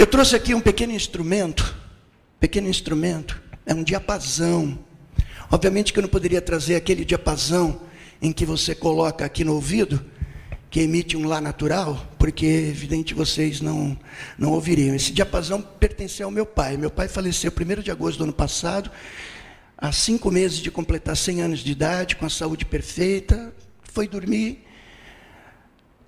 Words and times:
Eu 0.00 0.06
trouxe 0.06 0.34
aqui 0.34 0.54
um 0.54 0.62
pequeno 0.62 0.94
instrumento, 0.94 1.76
pequeno 2.40 2.66
instrumento, 2.66 3.38
é 3.66 3.74
um 3.74 3.82
diapasão. 3.82 4.78
Obviamente 5.50 5.92
que 5.92 5.98
eu 5.98 6.02
não 6.02 6.08
poderia 6.08 6.40
trazer 6.40 6.74
aquele 6.74 7.04
diapasão 7.04 7.82
em 8.22 8.32
que 8.32 8.46
você 8.46 8.74
coloca 8.74 9.26
aqui 9.26 9.44
no 9.44 9.52
ouvido, 9.52 10.02
que 10.70 10.80
emite 10.80 11.18
um 11.18 11.28
lá 11.28 11.38
natural, 11.38 12.08
porque 12.18 12.46
evidente 12.46 13.12
vocês 13.12 13.60
não, 13.60 13.94
não 14.38 14.52
ouviriam. 14.52 14.94
Esse 14.94 15.12
diapasão 15.12 15.60
pertenceu 15.60 16.28
ao 16.28 16.32
meu 16.32 16.46
pai. 16.46 16.78
Meu 16.78 16.90
pai 16.90 17.06
faleceu 17.06 17.52
1 17.52 17.82
de 17.82 17.90
agosto 17.90 18.16
do 18.16 18.24
ano 18.24 18.32
passado, 18.32 18.90
há 19.76 19.92
cinco 19.92 20.30
meses 20.30 20.60
de 20.60 20.70
completar 20.70 21.14
100 21.14 21.42
anos 21.42 21.58
de 21.58 21.72
idade, 21.72 22.16
com 22.16 22.24
a 22.24 22.30
saúde 22.30 22.64
perfeita, 22.64 23.54
foi 23.82 24.08
dormir. 24.08 24.64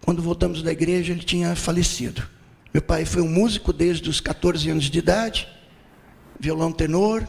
Quando 0.02 0.22
voltamos 0.22 0.62
da 0.62 0.72
igreja, 0.72 1.12
ele 1.12 1.22
tinha 1.22 1.54
falecido. 1.54 2.26
Meu 2.72 2.80
pai 2.82 3.04
foi 3.04 3.20
um 3.20 3.28
músico 3.28 3.70
desde 3.70 4.08
os 4.08 4.18
14 4.18 4.70
anos 4.70 4.84
de 4.84 4.98
idade, 4.98 5.46
violão 6.40 6.72
tenor, 6.72 7.22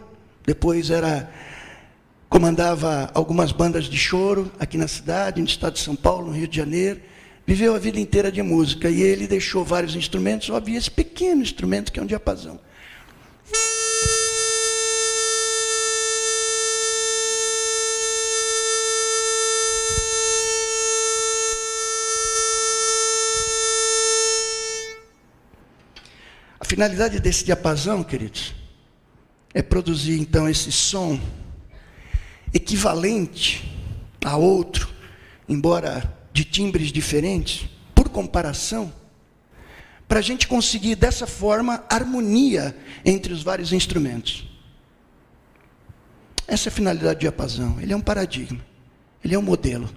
depois 0.45 0.89
era 0.89 1.29
comandava 2.29 3.11
algumas 3.13 3.51
bandas 3.51 3.85
de 3.85 3.97
choro 3.97 4.51
aqui 4.57 4.77
na 4.77 4.87
cidade, 4.87 5.41
no 5.41 5.47
estado 5.47 5.73
de 5.73 5.81
São 5.81 5.95
Paulo, 5.95 6.27
no 6.27 6.31
Rio 6.31 6.47
de 6.47 6.55
Janeiro. 6.55 6.99
Viveu 7.45 7.75
a 7.75 7.77
vida 7.77 7.99
inteira 7.99 8.31
de 8.31 8.41
música 8.41 8.89
e 8.89 9.01
ele 9.01 9.27
deixou 9.27 9.65
vários 9.65 9.95
instrumentos, 9.95 10.47
só 10.47 10.55
havia 10.55 10.77
esse 10.77 10.89
pequeno 10.89 11.41
instrumento 11.41 11.91
que 11.91 11.99
é 11.99 12.03
um 12.03 12.07
diapasão. 12.07 12.59
Finalidade 26.73 27.19
desse 27.19 27.45
diapasão, 27.45 28.03
queridos, 28.03 28.51
é 29.53 29.61
produzir 29.61 30.19
então 30.19 30.49
esse 30.49 30.71
som 30.71 31.19
equivalente 32.51 33.71
a 34.25 34.37
outro, 34.37 34.89
embora 35.47 36.11
de 36.33 36.43
timbres 36.43 36.91
diferentes, 36.91 37.69
por 37.93 38.09
comparação, 38.09 38.91
para 40.07 40.17
a 40.17 40.21
gente 40.23 40.47
conseguir 40.47 40.95
dessa 40.95 41.27
forma 41.27 41.83
harmonia 41.87 42.75
entre 43.05 43.31
os 43.31 43.43
vários 43.43 43.71
instrumentos. 43.71 44.49
Essa 46.47 46.69
é 46.69 46.71
a 46.71 46.73
finalidade 46.73 47.17
do 47.17 47.19
diapasão. 47.19 47.79
Ele 47.79 47.93
é 47.93 47.95
um 47.95 48.01
paradigma, 48.01 48.65
ele 49.23 49.35
é 49.35 49.37
um 49.37 49.43
modelo. 49.43 49.87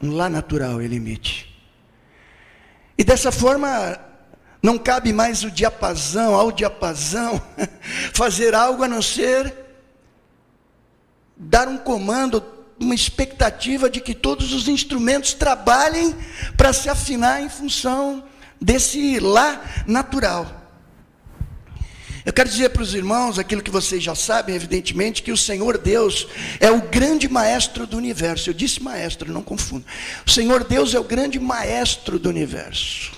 Um 0.00 0.12
lá 0.12 0.30
natural 0.30 0.80
ele 0.80 0.94
emite. 0.94 1.35
E 2.98 3.04
dessa 3.04 3.30
forma, 3.30 3.98
não 4.62 4.78
cabe 4.78 5.12
mais 5.12 5.44
o 5.44 5.50
diapasão, 5.50 6.34
ao 6.34 6.50
diapasão, 6.50 7.40
fazer 8.14 8.54
algo 8.54 8.82
a 8.82 8.88
não 8.88 9.02
ser 9.02 9.54
dar 11.36 11.68
um 11.68 11.76
comando, 11.76 12.42
uma 12.80 12.94
expectativa 12.94 13.90
de 13.90 14.00
que 14.00 14.14
todos 14.14 14.52
os 14.52 14.68
instrumentos 14.68 15.34
trabalhem 15.34 16.14
para 16.56 16.72
se 16.72 16.88
afinar 16.88 17.42
em 17.42 17.48
função 17.48 18.24
desse 18.60 19.20
lá 19.20 19.60
natural. 19.86 20.65
Eu 22.26 22.32
quero 22.32 22.48
dizer 22.48 22.70
para 22.70 22.82
os 22.82 22.92
irmãos 22.92 23.38
aquilo 23.38 23.62
que 23.62 23.70
vocês 23.70 24.02
já 24.02 24.16
sabem, 24.16 24.56
evidentemente, 24.56 25.22
que 25.22 25.30
o 25.30 25.36
Senhor 25.36 25.78
Deus 25.78 26.26
é 26.58 26.68
o 26.68 26.82
grande 26.82 27.28
maestro 27.28 27.86
do 27.86 27.96
universo. 27.96 28.50
Eu 28.50 28.54
disse 28.54 28.82
maestro, 28.82 29.32
não 29.32 29.42
confunda. 29.42 29.86
O 30.26 30.30
Senhor 30.30 30.64
Deus 30.64 30.92
é 30.92 30.98
o 30.98 31.04
grande 31.04 31.38
maestro 31.38 32.18
do 32.18 32.28
universo. 32.28 33.12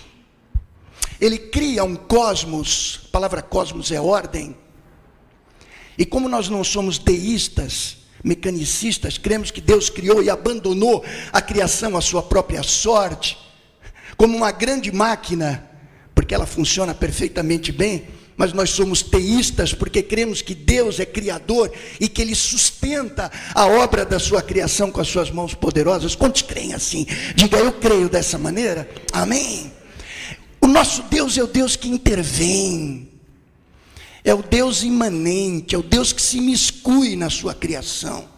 Ele 1.18 1.38
cria 1.38 1.84
um 1.84 1.96
cosmos, 1.96 3.00
a 3.06 3.08
palavra 3.08 3.40
cosmos 3.40 3.90
é 3.90 3.98
ordem. 3.98 4.54
E 5.96 6.04
como 6.04 6.28
nós 6.28 6.50
não 6.50 6.62
somos 6.62 6.98
deístas, 6.98 7.96
mecanicistas, 8.22 9.16
cremos 9.16 9.50
que 9.50 9.62
Deus 9.62 9.88
criou 9.88 10.22
e 10.22 10.28
abandonou 10.28 11.02
a 11.32 11.40
criação 11.40 11.96
à 11.96 12.02
sua 12.02 12.22
própria 12.22 12.62
sorte, 12.62 13.38
como 14.18 14.36
uma 14.36 14.50
grande 14.50 14.92
máquina, 14.92 15.66
porque 16.14 16.34
ela 16.34 16.44
funciona 16.44 16.94
perfeitamente 16.94 17.72
bem, 17.72 18.17
mas 18.38 18.54
nós 18.54 18.70
somos 18.70 19.02
teístas 19.02 19.74
porque 19.74 20.02
cremos 20.02 20.40
que 20.40 20.54
Deus 20.54 20.98
é 20.98 21.04
criador 21.04 21.70
e 22.00 22.08
que 22.08 22.22
Ele 22.22 22.34
sustenta 22.34 23.30
a 23.54 23.66
obra 23.66 24.06
da 24.06 24.18
sua 24.18 24.40
criação 24.40 24.90
com 24.90 25.00
as 25.00 25.08
suas 25.08 25.30
mãos 25.30 25.52
poderosas. 25.52 26.14
Quantos 26.14 26.40
creem 26.40 26.72
assim? 26.72 27.06
Diga, 27.34 27.58
eu 27.58 27.72
creio 27.72 28.08
dessa 28.08 28.38
maneira. 28.38 28.88
Amém. 29.12 29.70
O 30.60 30.66
nosso 30.66 31.02
Deus 31.02 31.36
é 31.36 31.42
o 31.42 31.46
Deus 31.46 31.76
que 31.76 31.88
intervém 31.88 33.08
é 34.24 34.34
o 34.34 34.42
Deus 34.42 34.82
imanente, 34.82 35.74
é 35.74 35.78
o 35.78 35.82
Deus 35.82 36.12
que 36.12 36.20
se 36.20 36.40
miscui 36.40 37.16
na 37.16 37.30
sua 37.30 37.54
criação. 37.54 38.28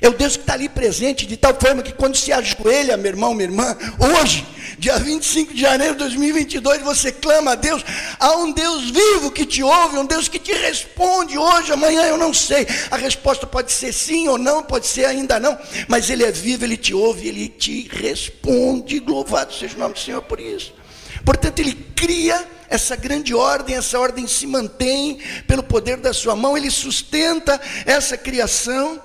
É 0.00 0.08
o 0.08 0.12
Deus 0.12 0.36
que 0.36 0.42
está 0.42 0.54
ali 0.54 0.68
presente, 0.68 1.26
de 1.26 1.36
tal 1.36 1.54
forma 1.54 1.82
que 1.82 1.92
quando 1.92 2.16
se 2.16 2.32
ajoelha, 2.32 2.96
meu 2.96 3.12
irmão, 3.12 3.34
minha 3.34 3.48
irmã, 3.48 3.76
hoje, 4.20 4.46
dia 4.78 4.98
25 4.98 5.54
de 5.54 5.60
janeiro 5.60 5.94
de 5.94 6.00
2022, 6.00 6.82
você 6.82 7.10
clama 7.10 7.52
a 7.52 7.54
Deus, 7.54 7.84
há 8.18 8.36
um 8.36 8.52
Deus 8.52 8.90
vivo 8.90 9.30
que 9.30 9.46
te 9.46 9.62
ouve, 9.62 9.98
um 9.98 10.04
Deus 10.04 10.28
que 10.28 10.38
te 10.38 10.52
responde 10.52 11.38
hoje, 11.38 11.72
amanhã 11.72 12.02
eu 12.02 12.18
não 12.18 12.34
sei. 12.34 12.66
A 12.90 12.96
resposta 12.96 13.46
pode 13.46 13.72
ser 13.72 13.92
sim 13.92 14.28
ou 14.28 14.36
não, 14.36 14.62
pode 14.62 14.86
ser 14.86 15.06
ainda 15.06 15.40
não, 15.40 15.58
mas 15.88 16.10
Ele 16.10 16.24
é 16.24 16.30
vivo, 16.30 16.64
Ele 16.64 16.76
te 16.76 16.92
ouve, 16.92 17.28
Ele 17.28 17.48
te 17.48 17.88
responde. 17.92 19.00
Louvado 19.00 19.54
seja 19.54 19.76
o 19.76 19.78
nome 19.78 19.94
do 19.94 20.00
Senhor 20.00 20.22
por 20.22 20.40
isso. 20.40 20.74
Portanto, 21.24 21.58
Ele 21.58 21.72
cria 21.94 22.46
essa 22.68 22.96
grande 22.96 23.34
ordem, 23.34 23.76
essa 23.76 23.98
ordem 23.98 24.26
se 24.26 24.46
mantém 24.46 25.18
pelo 25.46 25.62
poder 25.62 25.96
da 25.96 26.12
sua 26.12 26.34
mão, 26.34 26.56
ele 26.56 26.70
sustenta 26.70 27.60
essa 27.84 28.16
criação. 28.16 29.00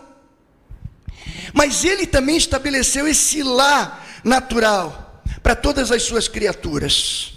Mas 1.53 1.83
ele 1.83 2.05
também 2.05 2.37
estabeleceu 2.37 3.07
esse 3.07 3.43
lá 3.43 4.03
natural 4.23 5.23
para 5.41 5.55
todas 5.55 5.91
as 5.91 6.03
suas 6.03 6.27
criaturas. 6.27 7.33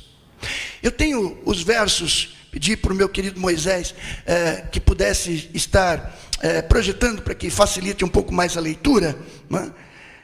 Eu 0.82 0.90
tenho 0.90 1.38
os 1.44 1.62
versos, 1.62 2.36
pedi 2.50 2.76
para 2.76 2.92
o 2.92 2.96
meu 2.96 3.08
querido 3.08 3.40
Moisés 3.40 3.94
é, 4.26 4.64
que 4.70 4.78
pudesse 4.78 5.50
estar 5.54 6.18
é, 6.40 6.60
projetando 6.62 7.22
para 7.22 7.34
que 7.34 7.48
facilite 7.50 8.04
um 8.04 8.08
pouco 8.08 8.32
mais 8.32 8.56
a 8.56 8.60
leitura. 8.60 9.16
É? 9.52 9.70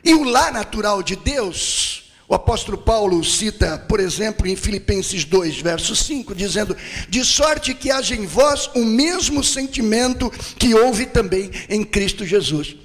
E 0.05 0.15
o 0.15 0.25
lá 0.25 0.51
natural 0.51 1.03
de 1.03 1.17
Deus 1.17 2.01
o 2.31 2.35
apóstolo 2.37 2.79
Paulo 2.79 3.25
cita, 3.25 3.77
por 3.89 3.99
exemplo, 3.99 4.47
em 4.47 4.55
Filipenses 4.55 5.25
2, 5.25 5.63
verso 5.63 5.97
5, 5.97 6.33
dizendo: 6.33 6.77
De 7.09 7.25
sorte 7.25 7.75
que 7.75 7.91
haja 7.91 8.15
em 8.15 8.25
vós 8.25 8.71
o 8.77 8.85
mesmo 8.85 9.43
sentimento 9.43 10.31
que 10.57 10.73
houve 10.73 11.07
também 11.07 11.51
em 11.69 11.83
Cristo 11.83 12.25
Jesus. 12.25 12.77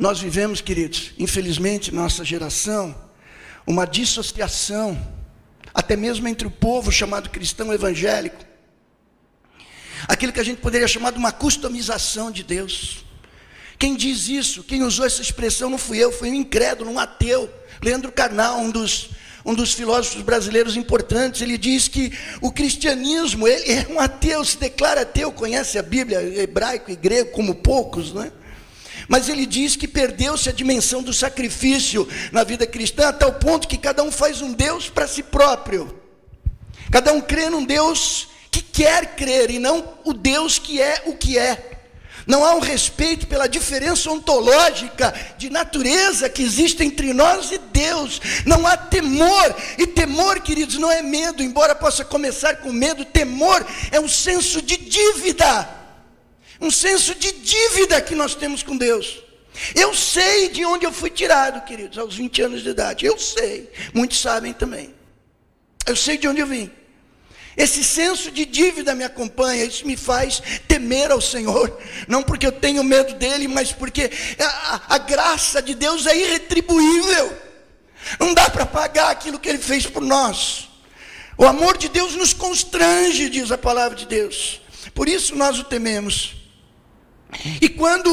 Nós 0.00 0.18
vivemos, 0.18 0.62
queridos, 0.62 1.12
infelizmente, 1.18 1.94
nossa 1.94 2.24
geração, 2.24 2.96
uma 3.66 3.84
dissociação 3.86 4.98
até 5.74 5.94
mesmo 5.94 6.26
entre 6.26 6.46
o 6.46 6.50
povo 6.50 6.90
chamado 6.90 7.28
cristão 7.28 7.70
evangélico. 7.70 8.42
Aquilo 10.08 10.32
que 10.32 10.40
a 10.40 10.42
gente 10.42 10.62
poderia 10.62 10.88
chamar 10.88 11.12
de 11.12 11.18
uma 11.18 11.32
customização 11.32 12.30
de 12.30 12.42
Deus. 12.42 13.04
Quem 13.78 13.94
diz 13.94 14.26
isso, 14.26 14.62
quem 14.62 14.82
usou 14.82 15.04
essa 15.04 15.20
expressão 15.20 15.68
não 15.68 15.76
fui 15.76 15.98
eu, 15.98 16.10
foi 16.10 16.30
um 16.30 16.34
incrédulo, 16.34 16.90
um 16.90 16.98
ateu. 16.98 17.52
Leandro 17.82 18.10
Carnal, 18.10 18.58
um 18.58 18.70
dos, 18.70 19.10
um 19.44 19.54
dos 19.54 19.74
filósofos 19.74 20.22
brasileiros 20.22 20.78
importantes, 20.78 21.42
ele 21.42 21.58
diz 21.58 21.88
que 21.88 22.10
o 22.40 22.50
cristianismo, 22.50 23.46
ele 23.46 23.70
é 23.70 23.86
um 23.90 24.00
ateu, 24.00 24.42
se 24.46 24.56
declara 24.56 25.02
ateu, 25.02 25.30
conhece 25.30 25.78
a 25.78 25.82
Bíblia 25.82 26.22
hebraico 26.22 26.90
e 26.90 26.96
grego 26.96 27.32
como 27.32 27.54
poucos, 27.56 28.14
não 28.14 28.22
é? 28.22 28.39
Mas 29.10 29.28
ele 29.28 29.44
diz 29.44 29.74
que 29.74 29.88
perdeu-se 29.88 30.48
a 30.48 30.52
dimensão 30.52 31.02
do 31.02 31.12
sacrifício 31.12 32.08
na 32.30 32.44
vida 32.44 32.64
cristã, 32.64 33.08
a 33.08 33.12
tal 33.12 33.32
ponto 33.32 33.66
que 33.66 33.76
cada 33.76 34.04
um 34.04 34.12
faz 34.12 34.40
um 34.40 34.52
Deus 34.52 34.88
para 34.88 35.08
si 35.08 35.20
próprio. 35.20 36.00
Cada 36.92 37.12
um 37.12 37.20
crê 37.20 37.50
num 37.50 37.64
Deus 37.64 38.28
que 38.52 38.62
quer 38.62 39.16
crer 39.16 39.50
e 39.50 39.58
não 39.58 39.94
o 40.04 40.12
Deus 40.12 40.60
que 40.60 40.80
é 40.80 41.02
o 41.06 41.16
que 41.16 41.36
é. 41.36 41.72
Não 42.24 42.44
há 42.44 42.54
um 42.54 42.60
respeito 42.60 43.26
pela 43.26 43.48
diferença 43.48 44.08
ontológica 44.12 45.12
de 45.36 45.50
natureza 45.50 46.28
que 46.28 46.44
existe 46.44 46.84
entre 46.84 47.12
nós 47.12 47.50
e 47.50 47.58
Deus. 47.58 48.20
Não 48.46 48.64
há 48.64 48.76
temor. 48.76 49.56
E 49.76 49.88
temor, 49.88 50.38
queridos, 50.40 50.76
não 50.76 50.92
é 50.92 51.02
medo, 51.02 51.42
embora 51.42 51.74
possa 51.74 52.04
começar 52.04 52.58
com 52.58 52.72
medo. 52.72 53.04
Temor 53.04 53.66
é 53.90 53.98
um 53.98 54.06
senso 54.06 54.62
de 54.62 54.76
dívida 54.76 55.79
um 56.60 56.70
senso 56.70 57.14
de 57.14 57.32
dívida 57.32 58.00
que 58.00 58.14
nós 58.14 58.34
temos 58.34 58.62
com 58.62 58.76
Deus. 58.76 59.22
Eu 59.74 59.94
sei 59.94 60.48
de 60.48 60.64
onde 60.64 60.86
eu 60.86 60.92
fui 60.92 61.10
tirado, 61.10 61.64
queridos, 61.64 61.98
aos 61.98 62.14
20 62.14 62.42
anos 62.42 62.62
de 62.62 62.70
idade. 62.70 63.06
Eu 63.06 63.18
sei. 63.18 63.70
Muitos 63.92 64.20
sabem 64.20 64.52
também. 64.52 64.94
Eu 65.86 65.96
sei 65.96 66.16
de 66.16 66.28
onde 66.28 66.40
eu 66.40 66.46
vim. 66.46 66.70
Esse 67.56 67.82
senso 67.82 68.30
de 68.30 68.46
dívida 68.46 68.94
me 68.94 69.04
acompanha, 69.04 69.64
isso 69.64 69.86
me 69.86 69.96
faz 69.96 70.40
temer 70.68 71.10
ao 71.10 71.20
Senhor, 71.20 71.78
não 72.06 72.22
porque 72.22 72.46
eu 72.46 72.52
tenho 72.52 72.82
medo 72.84 73.14
dele, 73.14 73.48
mas 73.48 73.72
porque 73.72 74.10
a, 74.38 74.94
a 74.94 74.98
graça 74.98 75.60
de 75.60 75.74
Deus 75.74 76.06
é 76.06 76.16
irretribuível, 76.16 77.36
não 78.20 78.32
dá 78.32 78.48
para 78.48 78.64
pagar 78.64 79.10
aquilo 79.10 79.38
que 79.38 79.48
ele 79.48 79.58
fez 79.58 79.84
por 79.84 80.00
nós. 80.00 80.68
O 81.36 81.44
amor 81.44 81.76
de 81.76 81.88
Deus 81.88 82.14
nos 82.14 82.32
constrange, 82.32 83.28
diz 83.28 83.50
a 83.50 83.58
palavra 83.58 83.98
de 83.98 84.06
Deus, 84.06 84.60
por 84.94 85.08
isso 85.08 85.34
nós 85.34 85.58
o 85.58 85.64
tememos. 85.64 86.39
E 87.60 87.68
quando 87.68 88.10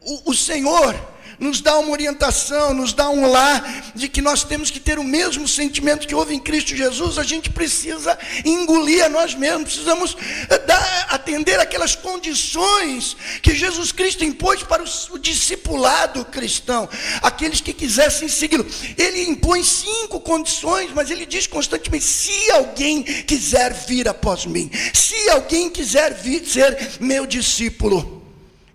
o, 0.00 0.30
o 0.30 0.34
Senhor 0.34 0.94
nos 1.40 1.60
dá 1.62 1.78
uma 1.78 1.90
orientação, 1.90 2.74
nos 2.74 2.92
dá 2.92 3.08
um 3.08 3.26
lar 3.26 3.92
de 3.94 4.08
que 4.08 4.20
nós 4.20 4.44
temos 4.44 4.70
que 4.70 4.78
ter 4.78 4.98
o 4.98 5.04
mesmo 5.04 5.48
sentimento 5.48 6.06
que 6.06 6.14
houve 6.14 6.34
em 6.34 6.38
Cristo 6.38 6.76
Jesus, 6.76 7.18
a 7.18 7.22
gente 7.22 7.48
precisa 7.50 8.16
engolir 8.44 9.04
a 9.04 9.08
nós 9.08 9.34
mesmos, 9.34 9.72
precisamos 9.72 10.16
eh, 10.50 10.58
dar, 10.58 11.06
atender 11.08 11.58
aquelas 11.58 11.96
condições 11.96 13.16
que 13.42 13.54
Jesus 13.54 13.90
Cristo 13.90 14.24
impôs 14.24 14.62
para 14.62 14.84
o, 14.84 14.86
o 15.12 15.18
discipulado 15.18 16.24
cristão, 16.26 16.88
aqueles 17.22 17.60
que 17.60 17.72
quisessem 17.72 18.28
segui-lo. 18.28 18.66
Ele 18.98 19.22
impõe 19.22 19.64
cinco 19.64 20.20
condições, 20.20 20.90
mas 20.94 21.10
ele 21.10 21.24
diz 21.24 21.46
constantemente: 21.46 22.04
se 22.04 22.50
alguém 22.50 23.02
quiser 23.02 23.72
vir 23.72 24.08
após 24.08 24.44
mim, 24.44 24.70
se 24.92 25.30
alguém 25.30 25.70
quiser 25.70 26.12
vir 26.14 26.46
ser 26.46 26.98
meu 27.00 27.26
discípulo, 27.26 28.19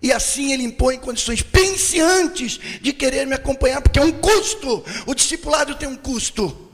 e 0.02 0.12
assim 0.12 0.52
ele 0.52 0.62
impõe 0.62 0.98
condições. 0.98 1.42
Pense 1.42 2.00
antes 2.00 2.58
de 2.80 2.92
querer 2.92 3.26
me 3.26 3.34
acompanhar, 3.34 3.80
porque 3.80 3.98
é 3.98 4.02
um 4.02 4.12
custo. 4.12 4.84
O 5.06 5.14
discipulado 5.14 5.74
tem 5.74 5.88
um 5.88 5.96
custo. 5.96 6.64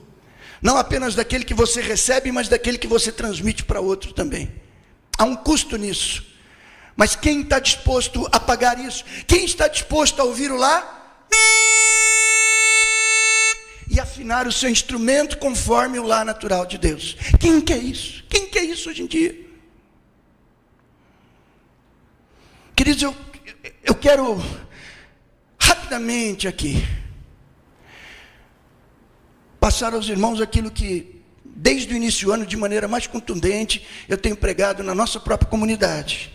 Não 0.61 0.77
apenas 0.77 1.15
daquele 1.15 1.43
que 1.43 1.53
você 1.53 1.81
recebe, 1.81 2.31
mas 2.31 2.47
daquele 2.47 2.77
que 2.77 2.87
você 2.87 3.11
transmite 3.11 3.63
para 3.63 3.81
outro 3.81 4.13
também. 4.13 4.51
Há 5.17 5.25
um 5.25 5.35
custo 5.35 5.77
nisso. 5.77 6.25
Mas 6.95 7.15
quem 7.15 7.41
está 7.41 7.59
disposto 7.59 8.27
a 8.31 8.39
pagar 8.39 8.79
isso? 8.79 9.03
Quem 9.27 9.45
está 9.45 9.67
disposto 9.67 10.19
a 10.21 10.23
ouvir 10.23 10.51
o 10.51 10.55
lá? 10.55 11.01
E 13.89 13.99
afinar 13.99 14.47
o 14.47 14.51
seu 14.51 14.69
instrumento 14.69 15.37
conforme 15.37 15.99
o 15.99 16.03
lá 16.03 16.23
natural 16.23 16.65
de 16.65 16.77
Deus. 16.77 17.17
Quem 17.39 17.59
quer 17.59 17.77
isso? 17.77 18.23
Quem 18.29 18.47
quer 18.47 18.63
isso 18.63 18.89
hoje 18.89 19.01
em 19.01 19.07
dia? 19.07 19.42
Queridos, 22.83 23.01
eu, 23.01 23.15
eu 23.81 23.95
quero 23.95 24.43
rapidamente 25.57 26.49
aqui 26.49 26.85
passar 29.57 29.93
aos 29.93 30.09
irmãos 30.09 30.41
aquilo 30.41 30.69
que, 30.69 31.21
desde 31.45 31.93
o 31.93 31.95
início 31.95 32.27
do 32.27 32.33
ano, 32.33 32.45
de 32.45 32.57
maneira 32.57 32.85
mais 32.85 33.07
contundente, 33.07 33.87
eu 34.09 34.17
tenho 34.17 34.35
pregado 34.35 34.83
na 34.83 34.93
nossa 34.93 35.17
própria 35.17 35.49
comunidade. 35.49 36.29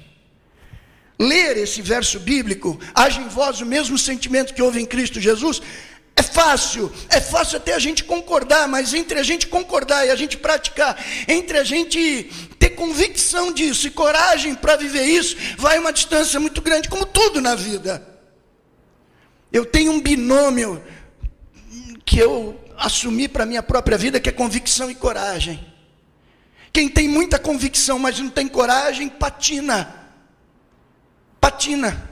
Ler 1.18 1.58
esse 1.58 1.82
verso 1.82 2.18
bíblico, 2.18 2.80
haja 2.94 3.20
em 3.20 3.28
vós 3.28 3.60
o 3.60 3.66
mesmo 3.66 3.98
sentimento 3.98 4.54
que 4.54 4.62
houve 4.62 4.80
em 4.80 4.86
Cristo 4.86 5.20
Jesus, 5.20 5.60
é 6.19 6.23
fácil, 6.23 6.93
é 7.09 7.20
fácil 7.20 7.59
até 7.59 7.75
a 7.75 7.79
gente 7.79 8.03
concordar, 8.03 8.67
mas 8.67 8.93
entre 8.93 9.20
a 9.20 9.23
gente 9.23 9.47
concordar 9.47 10.05
e 10.05 10.11
a 10.11 10.17
gente 10.17 10.37
praticar, 10.37 11.00
entre 11.29 11.56
a 11.56 11.62
gente 11.62 12.25
ter 12.59 12.70
convicção 12.70 13.53
disso 13.53 13.87
e 13.87 13.91
coragem 13.91 14.53
para 14.53 14.75
viver 14.75 15.05
isso, 15.05 15.37
vai 15.56 15.79
uma 15.79 15.93
distância 15.93 16.41
muito 16.41 16.61
grande, 16.61 16.88
como 16.88 17.06
tudo 17.06 17.41
na 17.41 17.55
vida. 17.55 18.05
Eu 19.53 19.65
tenho 19.65 19.93
um 19.93 20.00
binômio 20.00 20.82
que 22.05 22.19
eu 22.19 22.59
assumi 22.76 23.29
para 23.29 23.44
a 23.44 23.47
minha 23.47 23.62
própria 23.62 23.97
vida, 23.97 24.19
que 24.19 24.29
é 24.29 24.32
convicção 24.32 24.91
e 24.91 24.97
coragem. 24.97 25.73
Quem 26.73 26.88
tem 26.88 27.06
muita 27.06 27.38
convicção, 27.38 27.97
mas 27.97 28.19
não 28.19 28.29
tem 28.29 28.49
coragem, 28.49 29.09
patina. 29.09 30.11
Patina. 31.41 32.07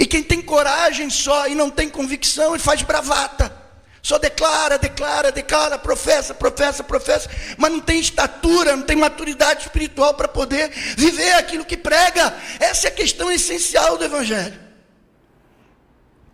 E 0.00 0.06
quem 0.06 0.22
tem 0.22 0.40
coragem 0.40 1.10
só 1.10 1.46
e 1.46 1.54
não 1.54 1.68
tem 1.68 1.86
convicção, 1.86 2.54
ele 2.54 2.62
faz 2.62 2.80
bravata. 2.80 3.54
Só 4.02 4.16
declara, 4.16 4.78
declara, 4.78 5.30
declara, 5.30 5.78
professa, 5.78 6.32
professa, 6.32 6.82
professa, 6.82 7.30
mas 7.58 7.70
não 7.70 7.80
tem 7.80 8.00
estatura, 8.00 8.74
não 8.74 8.82
tem 8.82 8.96
maturidade 8.96 9.60
espiritual 9.60 10.14
para 10.14 10.26
poder 10.26 10.70
viver 10.96 11.34
aquilo 11.34 11.66
que 11.66 11.76
prega. 11.76 12.34
Essa 12.58 12.88
é 12.88 12.90
a 12.90 12.94
questão 12.94 13.30
essencial 13.30 13.98
do 13.98 14.04
Evangelho. 14.04 14.58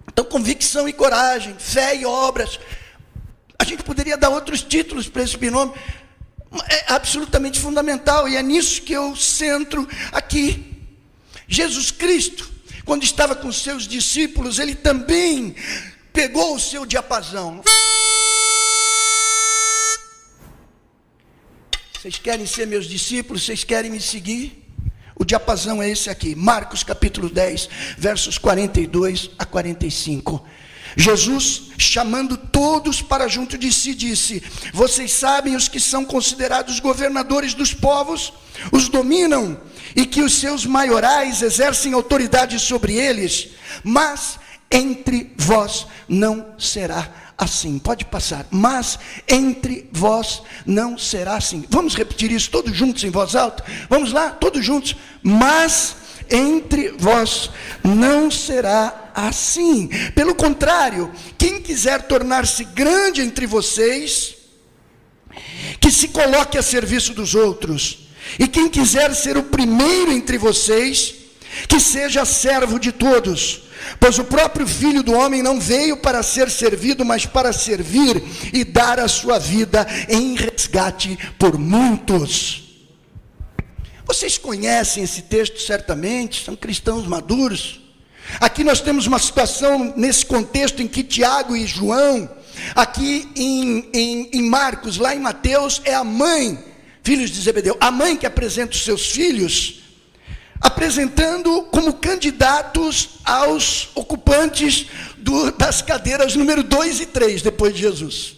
Então, 0.07 0.25
convicção 0.25 0.89
e 0.89 0.93
coragem, 0.93 1.57
fé 1.59 1.97
e 1.97 2.07
obras. 2.07 2.61
A 3.59 3.65
gente 3.65 3.83
poderia 3.83 4.17
dar 4.17 4.29
outros 4.29 4.62
títulos 4.62 5.09
para 5.09 5.25
esse 5.25 5.37
binômio. 5.37 5.75
É 6.69 6.93
absolutamente 6.93 7.59
fundamental 7.59 8.29
e 8.29 8.37
é 8.37 8.43
nisso 8.45 8.83
que 8.83 8.93
eu 8.93 9.17
centro 9.17 9.89
aqui. 10.12 10.73
Jesus 11.49 11.91
Cristo 11.91 12.55
quando 12.87 13.03
estava 13.03 13.35
com 13.35 13.50
seus 13.50 13.87
discípulos, 13.87 14.61
ele 14.61 14.77
também 14.77 15.56
pegou 16.12 16.55
o 16.55 16.61
seu 16.61 16.87
diapasão. 16.87 17.61
Vocês 21.93 22.17
querem 22.21 22.47
ser 22.47 22.69
meus 22.69 22.87
discípulos? 22.87 23.44
Vocês 23.44 23.65
querem 23.65 23.91
me 23.91 24.00
seguir? 24.00 24.62
O 25.17 25.25
diapasão 25.25 25.83
é 25.83 25.91
esse 25.91 26.09
aqui, 26.09 26.37
Marcos 26.37 26.85
capítulo 26.85 27.29
10, 27.29 27.69
versos 27.99 28.38
42 28.38 29.31
a 29.37 29.44
45. 29.44 30.47
Jesus, 30.97 31.65
chamando 31.77 32.37
todos 32.37 33.03
para 33.03 33.29
junto 33.29 33.59
de 33.59 33.71
si, 33.71 33.95
disse: 33.95 34.43
Vocês 34.73 35.13
sabem 35.13 35.55
os 35.55 35.69
que 35.69 35.79
são 35.79 36.05
considerados 36.05 36.81
governadores 36.81 37.53
dos 37.53 37.75
povos, 37.75 38.33
os 38.73 38.89
dominam 38.89 39.61
e 39.95 40.07
que 40.07 40.23
os 40.23 40.35
seus 40.35 40.65
maiorais 40.65 41.43
exercem 41.43 41.93
autoridade 41.93 42.59
sobre 42.59 42.95
eles, 42.95 43.49
mas 43.85 44.39
entre 44.71 45.33
vós 45.37 45.87
não 46.09 46.55
será 46.59 47.33
assim. 47.37 47.79
Pode 47.79 48.05
passar. 48.07 48.47
Mas 48.51 48.99
entre 49.29 49.89
vós 49.93 50.43
não 50.65 50.97
será 50.97 51.37
assim. 51.37 51.65
Vamos 51.69 51.95
repetir 51.95 52.33
isso 52.33 52.51
todos 52.51 52.75
juntos 52.75 53.05
em 53.05 53.11
voz 53.11 53.35
alta? 53.35 53.65
Vamos 53.89 54.13
lá, 54.13 54.31
todos 54.31 54.65
juntos. 54.65 54.97
Mas 55.23 55.97
entre 56.31 56.94
vós 56.99 57.50
não 57.82 58.31
será 58.31 59.11
assim. 59.14 59.88
Pelo 60.14 60.34
contrário, 60.34 61.11
quem 61.38 61.61
quiser 61.61 62.02
tornar-se 62.02 62.64
grande 62.64 63.20
entre 63.20 63.46
vocês, 63.46 64.37
que 65.81 65.90
se 65.90 66.08
coloque 66.08 66.58
a 66.58 66.62
serviço 66.62 67.12
dos 67.14 67.34
outros. 67.34 68.08
E 68.38 68.49
quem 68.49 68.69
quiser 68.69 69.14
ser 69.14 69.37
o 69.37 69.43
primeiro 69.43 70.12
entre 70.12 70.37
vocês, 70.37 71.14
que 71.68 71.78
seja 71.78 72.25
servo 72.25 72.78
de 72.78 72.92
todos. 72.92 73.62
Pois 74.00 74.18
o 74.18 74.25
próprio 74.25 74.66
Filho 74.66 75.02
do 75.02 75.12
Homem 75.12 75.42
não 75.42 75.61
veio 75.61 75.97
para 75.97 76.23
ser 76.23 76.50
servido, 76.50 77.04
mas 77.04 77.25
para 77.25 77.52
servir 77.52 78.23
e 78.52 78.64
dar 78.64 78.99
a 78.99 79.09
sua 79.09 79.38
vida 79.38 79.87
em 80.09 80.35
resgate 80.35 81.16
por 81.38 81.56
muitos. 81.59 82.65
Vocês 84.07 84.39
conhecem 84.39 85.03
esse 85.03 85.23
texto 85.23 85.61
certamente, 85.61 86.45
são 86.45 86.55
cristãos 86.55 87.07
maduros. 87.09 87.81
Aqui 88.41 88.63
nós 88.63 88.81
temos 88.81 89.07
uma 89.07 89.19
situação 89.19 89.93
nesse 89.97 90.25
contexto 90.25 90.81
em 90.81 90.87
que 90.87 91.03
Tiago 91.03 91.57
e 91.57 91.67
João, 91.67 92.31
aqui 92.75 93.29
em, 93.35 93.91
em, 93.93 94.31
em 94.33 94.49
Marcos, 94.49 94.97
lá 94.97 95.15
em 95.15 95.19
Mateus, 95.19 95.83
é 95.85 95.95
a 95.95 96.05
mãe 96.05 96.57
filhos 97.03 97.31
de 97.31 97.41
Zebedeu, 97.41 97.77
a 97.81 97.91
mãe 97.91 98.17
que 98.17 98.27
apresenta 98.27 98.73
os 98.73 98.85
seus 98.85 99.11
filhos, 99.11 99.83
apresentando 100.61 101.63
como 101.71 101.93
candidatos 101.95 103.21
aos 103.25 103.91
ocupantes 103.95 104.87
do, 105.17 105.53
das 105.53 105.83
cadeiras 105.83 106.35
número 106.35 106.63
2 106.63 107.01
e 107.01 107.07
3 107.07 107.43
depois 107.43 107.75
de 107.75 107.81
Jesus. 107.81 108.37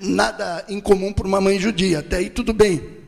Nada 0.00 0.64
incomum 0.68 1.12
para 1.12 1.26
uma 1.26 1.40
mãe 1.40 1.58
judia, 1.58 2.00
até 2.00 2.16
aí 2.16 2.28
tudo 2.28 2.52
bem. 2.52 3.01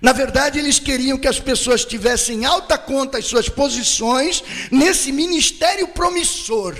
Na 0.00 0.12
verdade, 0.12 0.58
eles 0.58 0.78
queriam 0.78 1.18
que 1.18 1.28
as 1.28 1.40
pessoas 1.40 1.84
tivessem 1.84 2.44
alta 2.44 2.78
conta 2.78 3.18
as 3.18 3.26
suas 3.26 3.48
posições 3.48 4.42
nesse 4.70 5.10
ministério 5.12 5.88
promissor. 5.88 6.76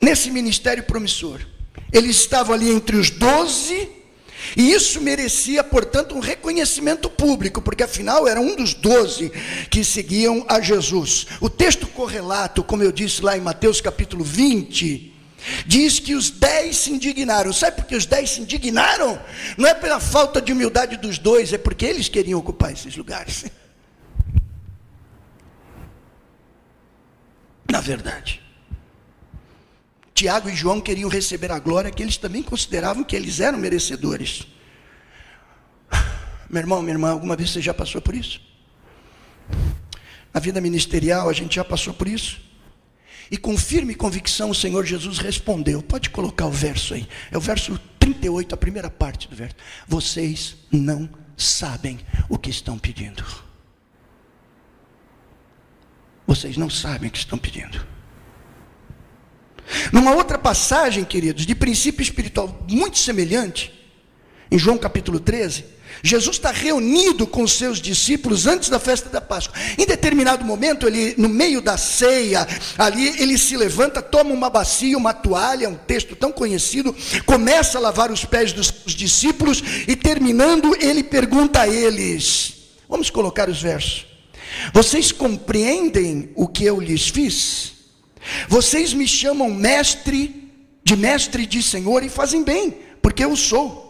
Nesse 0.00 0.30
ministério 0.30 0.82
promissor. 0.84 1.40
Eles 1.92 2.16
estavam 2.16 2.54
ali 2.54 2.70
entre 2.70 2.96
os 2.96 3.10
doze 3.10 3.88
e 4.56 4.72
isso 4.72 5.00
merecia, 5.00 5.62
portanto, 5.62 6.14
um 6.14 6.20
reconhecimento 6.20 7.08
público, 7.08 7.60
porque 7.62 7.82
afinal 7.82 8.26
era 8.26 8.40
um 8.40 8.56
dos 8.56 8.74
doze 8.74 9.30
que 9.70 9.84
seguiam 9.84 10.44
a 10.48 10.60
Jesus. 10.60 11.26
O 11.40 11.48
texto 11.48 11.86
correlato, 11.86 12.64
como 12.64 12.82
eu 12.82 12.92
disse 12.92 13.22
lá 13.22 13.36
em 13.36 13.40
Mateus 13.40 13.80
capítulo 13.80 14.24
20, 14.24 15.14
diz 15.66 15.98
que 15.98 16.14
os 16.14 16.30
dez 16.30 16.76
se 16.76 16.92
indignaram. 16.92 17.52
Sabe 17.52 17.76
por 17.76 17.84
que 17.86 17.96
os 17.96 18.06
dez 18.06 18.30
se 18.30 18.40
indignaram? 18.40 19.20
Não 19.56 19.68
é 19.68 19.74
pela 19.74 20.00
falta 20.00 20.40
de 20.40 20.52
humildade 20.52 20.96
dos 20.96 21.18
dois, 21.18 21.52
é 21.52 21.58
porque 21.58 21.84
eles 21.84 22.08
queriam 22.08 22.38
ocupar 22.38 22.72
esses 22.72 22.96
lugares. 22.96 23.44
Na 27.70 27.80
verdade. 27.80 28.42
Tiago 30.14 30.50
e 30.50 30.54
João 30.54 30.80
queriam 30.80 31.08
receber 31.08 31.50
a 31.50 31.58
glória 31.58 31.90
que 31.90 32.02
eles 32.02 32.18
também 32.18 32.42
consideravam 32.42 33.02
que 33.02 33.16
eles 33.16 33.40
eram 33.40 33.56
merecedores. 33.56 34.46
Meu 36.50 36.60
irmão, 36.60 36.82
minha 36.82 36.94
irmã, 36.94 37.10
alguma 37.10 37.36
vez 37.36 37.50
você 37.50 37.62
já 37.62 37.72
passou 37.72 38.02
por 38.02 38.14
isso? 38.14 38.40
Na 40.32 40.40
vida 40.40 40.60
ministerial 40.60 41.28
a 41.30 41.32
gente 41.32 41.56
já 41.56 41.64
passou 41.64 41.94
por 41.94 42.06
isso. 42.06 42.49
E 43.30 43.36
com 43.36 43.56
firme 43.56 43.94
convicção 43.94 44.50
o 44.50 44.54
Senhor 44.54 44.84
Jesus 44.84 45.18
respondeu. 45.18 45.82
Pode 45.82 46.10
colocar 46.10 46.46
o 46.46 46.50
verso 46.50 46.94
aí. 46.94 47.08
É 47.30 47.38
o 47.38 47.40
verso 47.40 47.78
38, 47.98 48.54
a 48.54 48.58
primeira 48.58 48.90
parte 48.90 49.28
do 49.28 49.36
verso. 49.36 49.54
Vocês 49.86 50.56
não 50.70 51.08
sabem 51.36 52.00
o 52.28 52.36
que 52.36 52.50
estão 52.50 52.78
pedindo. 52.78 53.24
Vocês 56.26 56.56
não 56.56 56.68
sabem 56.68 57.08
o 57.08 57.12
que 57.12 57.18
estão 57.18 57.38
pedindo. 57.38 57.86
Numa 59.92 60.12
outra 60.12 60.38
passagem, 60.38 61.04
queridos, 61.04 61.46
de 61.46 61.54
princípio 61.54 62.02
espiritual 62.02 62.64
muito 62.68 62.98
semelhante, 62.98 63.72
em 64.50 64.58
João 64.58 64.76
capítulo 64.76 65.20
13, 65.20 65.64
Jesus 66.02 66.36
está 66.36 66.50
reunido 66.50 67.26
com 67.26 67.46
seus 67.46 67.80
discípulos 67.80 68.46
antes 68.46 68.68
da 68.68 68.78
festa 68.78 69.08
da 69.08 69.20
Páscoa. 69.20 69.56
Em 69.78 69.86
determinado 69.86 70.44
momento, 70.44 70.86
ele, 70.86 71.14
no 71.18 71.28
meio 71.28 71.60
da 71.60 71.76
ceia, 71.76 72.46
ali 72.78 73.20
ele 73.20 73.36
se 73.36 73.56
levanta, 73.56 74.00
toma 74.00 74.32
uma 74.32 74.48
bacia, 74.48 74.96
uma 74.96 75.12
toalha, 75.12 75.68
um 75.68 75.74
texto 75.74 76.16
tão 76.16 76.32
conhecido, 76.32 76.94
começa 77.26 77.78
a 77.78 77.80
lavar 77.80 78.10
os 78.10 78.24
pés 78.24 78.52
dos 78.52 78.72
discípulos 78.86 79.62
e 79.86 79.94
terminando, 79.94 80.74
ele 80.80 81.02
pergunta 81.02 81.60
a 81.60 81.68
eles: 81.68 82.54
Vamos 82.88 83.10
colocar 83.10 83.48
os 83.48 83.60
versos. 83.62 84.06
Vocês 84.72 85.12
compreendem 85.12 86.30
o 86.34 86.48
que 86.48 86.64
eu 86.64 86.80
lhes 86.80 87.08
fiz? 87.08 87.72
Vocês 88.48 88.92
me 88.92 89.06
chamam 89.06 89.50
mestre, 89.50 90.50
de 90.82 90.96
mestre 90.96 91.46
de 91.46 91.62
Senhor 91.62 92.02
e 92.02 92.08
fazem 92.08 92.42
bem, 92.42 92.78
porque 93.00 93.24
eu 93.24 93.36
sou. 93.36 93.89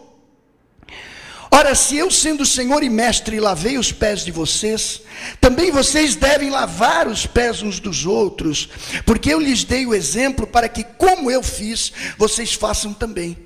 Ora, 1.53 1.75
se 1.75 1.97
eu, 1.97 2.09
sendo 2.09 2.45
Senhor 2.45 2.81
e 2.81 2.89
Mestre, 2.89 3.37
lavei 3.37 3.77
os 3.77 3.91
pés 3.91 4.23
de 4.23 4.31
vocês, 4.31 5.01
também 5.41 5.69
vocês 5.69 6.15
devem 6.15 6.49
lavar 6.49 7.09
os 7.09 7.25
pés 7.25 7.61
uns 7.61 7.77
dos 7.77 8.05
outros, 8.05 8.69
porque 9.05 9.33
eu 9.33 9.39
lhes 9.39 9.65
dei 9.65 9.85
o 9.85 9.93
exemplo 9.93 10.47
para 10.47 10.69
que, 10.69 10.81
como 10.83 11.29
eu 11.29 11.43
fiz, 11.43 11.91
vocês 12.17 12.53
façam 12.53 12.93
também. 12.93 13.37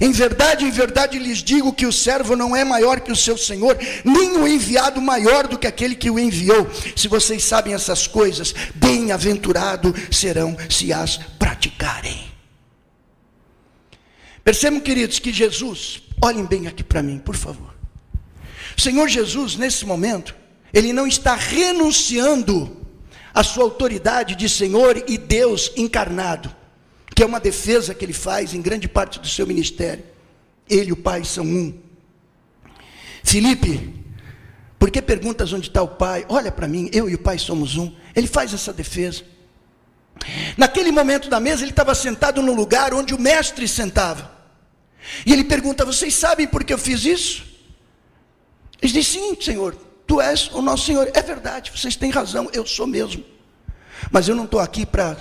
Em 0.00 0.10
verdade, 0.10 0.64
em 0.64 0.70
verdade 0.70 1.20
lhes 1.20 1.38
digo 1.38 1.72
que 1.72 1.86
o 1.86 1.92
servo 1.92 2.34
não 2.34 2.56
é 2.56 2.64
maior 2.64 2.98
que 2.98 3.12
o 3.12 3.16
seu 3.16 3.38
senhor, 3.38 3.78
nem 4.04 4.36
o 4.36 4.48
enviado 4.48 5.00
maior 5.00 5.46
do 5.46 5.56
que 5.56 5.68
aquele 5.68 5.94
que 5.94 6.10
o 6.10 6.18
enviou. 6.18 6.68
Se 6.96 7.06
vocês 7.06 7.44
sabem 7.44 7.74
essas 7.74 8.08
coisas, 8.08 8.52
bem-aventurado 8.74 9.94
serão 10.10 10.56
se 10.68 10.92
as 10.92 11.16
praticarem. 11.38 12.26
Percebam, 14.42 14.80
queridos, 14.80 15.20
que 15.20 15.32
Jesus, 15.32 16.02
olhem 16.22 16.44
bem 16.44 16.66
aqui 16.66 16.82
para 16.82 17.02
mim, 17.02 17.18
por 17.18 17.36
favor. 17.36 17.74
O 18.76 18.80
Senhor 18.80 19.08
Jesus, 19.08 19.56
nesse 19.56 19.86
momento, 19.86 20.34
ele 20.72 20.92
não 20.92 21.06
está 21.06 21.34
renunciando 21.34 22.84
à 23.32 23.42
sua 23.42 23.64
autoridade 23.64 24.34
de 24.34 24.48
Senhor 24.48 25.02
e 25.06 25.16
Deus 25.16 25.72
encarnado, 25.76 26.54
que 27.14 27.22
é 27.22 27.26
uma 27.26 27.40
defesa 27.40 27.94
que 27.94 28.04
ele 28.04 28.12
faz 28.12 28.52
em 28.52 28.60
grande 28.60 28.88
parte 28.88 29.18
do 29.18 29.28
seu 29.28 29.46
ministério. 29.46 30.04
Ele 30.68 30.90
e 30.90 30.92
o 30.92 30.96
Pai 30.96 31.24
são 31.24 31.44
um. 31.44 31.78
Felipe, 33.22 33.94
por 34.78 34.90
que 34.90 35.00
perguntas 35.00 35.52
onde 35.52 35.68
está 35.68 35.82
o 35.82 35.88
Pai? 35.88 36.26
Olha 36.28 36.52
para 36.52 36.68
mim, 36.68 36.90
eu 36.92 37.08
e 37.08 37.14
o 37.14 37.18
Pai 37.18 37.38
somos 37.38 37.76
um. 37.76 37.94
Ele 38.14 38.26
faz 38.26 38.52
essa 38.52 38.72
defesa. 38.72 39.22
Naquele 40.56 40.90
momento 40.90 41.28
da 41.28 41.40
mesa, 41.40 41.62
ele 41.62 41.70
estava 41.70 41.94
sentado 41.94 42.42
no 42.42 42.54
lugar 42.54 42.92
onde 42.92 43.14
o 43.14 43.20
mestre 43.20 43.66
sentava. 43.66 44.35
E 45.24 45.32
ele 45.32 45.44
pergunta: 45.44 45.84
Vocês 45.84 46.14
sabem 46.14 46.46
por 46.46 46.64
que 46.64 46.72
eu 46.72 46.78
fiz 46.78 47.04
isso? 47.04 47.44
Eles 48.80 48.92
dizem: 48.92 49.34
Sim, 49.34 49.40
Senhor, 49.40 49.76
tu 50.06 50.20
és 50.20 50.50
o 50.52 50.62
nosso 50.62 50.86
Senhor. 50.86 51.10
É 51.14 51.22
verdade, 51.22 51.70
vocês 51.74 51.96
têm 51.96 52.10
razão, 52.10 52.48
eu 52.52 52.66
sou 52.66 52.86
mesmo. 52.86 53.24
Mas 54.10 54.28
eu 54.28 54.34
não 54.34 54.44
estou 54.44 54.60
aqui 54.60 54.84
para 54.84 55.16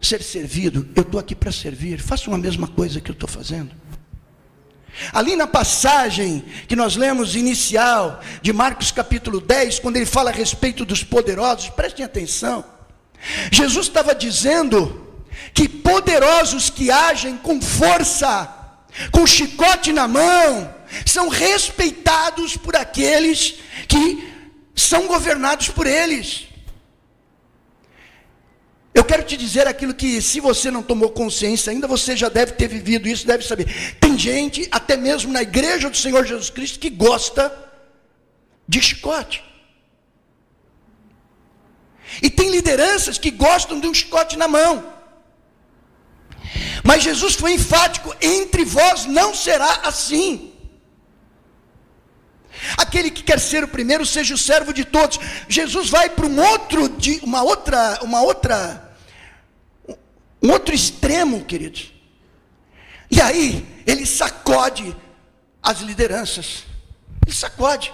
ser 0.00 0.22
servido, 0.22 0.88
eu 0.94 1.02
estou 1.02 1.20
aqui 1.20 1.34
para 1.34 1.52
servir. 1.52 2.00
Façam 2.00 2.34
a 2.34 2.38
mesma 2.38 2.66
coisa 2.66 3.00
que 3.00 3.10
eu 3.10 3.14
estou 3.14 3.28
fazendo. 3.28 3.70
Ali 5.12 5.36
na 5.36 5.46
passagem 5.46 6.44
que 6.66 6.74
nós 6.74 6.96
lemos 6.96 7.36
inicial 7.36 8.20
de 8.42 8.52
Marcos 8.52 8.90
capítulo 8.90 9.40
10, 9.40 9.78
quando 9.78 9.96
ele 9.96 10.06
fala 10.06 10.30
a 10.30 10.32
respeito 10.32 10.84
dos 10.84 11.04
poderosos, 11.04 11.70
prestem 11.70 12.04
atenção. 12.04 12.64
Jesus 13.52 13.86
estava 13.86 14.14
dizendo 14.14 15.06
que 15.54 15.68
poderosos 15.68 16.70
que 16.70 16.90
agem 16.90 17.36
com 17.36 17.60
força, 17.60 18.59
com 19.10 19.26
chicote 19.26 19.92
na 19.92 20.06
mão, 20.08 20.74
são 21.06 21.28
respeitados 21.28 22.56
por 22.56 22.76
aqueles 22.76 23.56
que 23.88 24.28
são 24.74 25.06
governados 25.06 25.68
por 25.68 25.86
eles. 25.86 26.48
Eu 28.92 29.04
quero 29.04 29.22
te 29.22 29.36
dizer 29.36 29.68
aquilo 29.68 29.94
que, 29.94 30.20
se 30.20 30.40
você 30.40 30.70
não 30.70 30.82
tomou 30.82 31.10
consciência 31.10 31.70
ainda, 31.70 31.86
você 31.86 32.16
já 32.16 32.28
deve 32.28 32.52
ter 32.52 32.68
vivido 32.68 33.08
isso, 33.08 33.26
deve 33.26 33.44
saber. 33.44 33.96
Tem 34.00 34.18
gente, 34.18 34.68
até 34.70 34.96
mesmo 34.96 35.32
na 35.32 35.42
igreja 35.42 35.88
do 35.88 35.96
Senhor 35.96 36.26
Jesus 36.26 36.50
Cristo, 36.50 36.78
que 36.78 36.90
gosta 36.90 37.56
de 38.66 38.82
chicote. 38.82 39.44
E 42.20 42.28
tem 42.28 42.50
lideranças 42.50 43.16
que 43.16 43.30
gostam 43.30 43.78
de 43.78 43.86
um 43.86 43.94
chicote 43.94 44.36
na 44.36 44.48
mão. 44.48 44.99
Mas 46.84 47.02
Jesus 47.02 47.34
foi 47.34 47.52
enfático: 47.52 48.14
entre 48.20 48.64
vós 48.64 49.06
não 49.06 49.34
será 49.34 49.80
assim. 49.84 50.52
Aquele 52.76 53.10
que 53.10 53.22
quer 53.22 53.40
ser 53.40 53.64
o 53.64 53.68
primeiro 53.68 54.04
seja 54.04 54.34
o 54.34 54.38
servo 54.38 54.72
de 54.72 54.84
todos. 54.84 55.18
Jesus 55.48 55.88
vai 55.88 56.10
para 56.10 56.26
um 56.26 56.40
outro, 56.40 56.92
uma 57.22 57.42
outra, 57.42 57.98
uma 58.02 58.20
outra, 58.20 58.94
um 60.42 60.50
outro 60.50 60.74
extremo, 60.74 61.44
queridos. 61.44 61.92
E 63.10 63.20
aí 63.20 63.66
ele 63.86 64.04
sacode 64.04 64.94
as 65.62 65.80
lideranças. 65.80 66.64
Ele 67.26 67.34
sacode. 67.34 67.92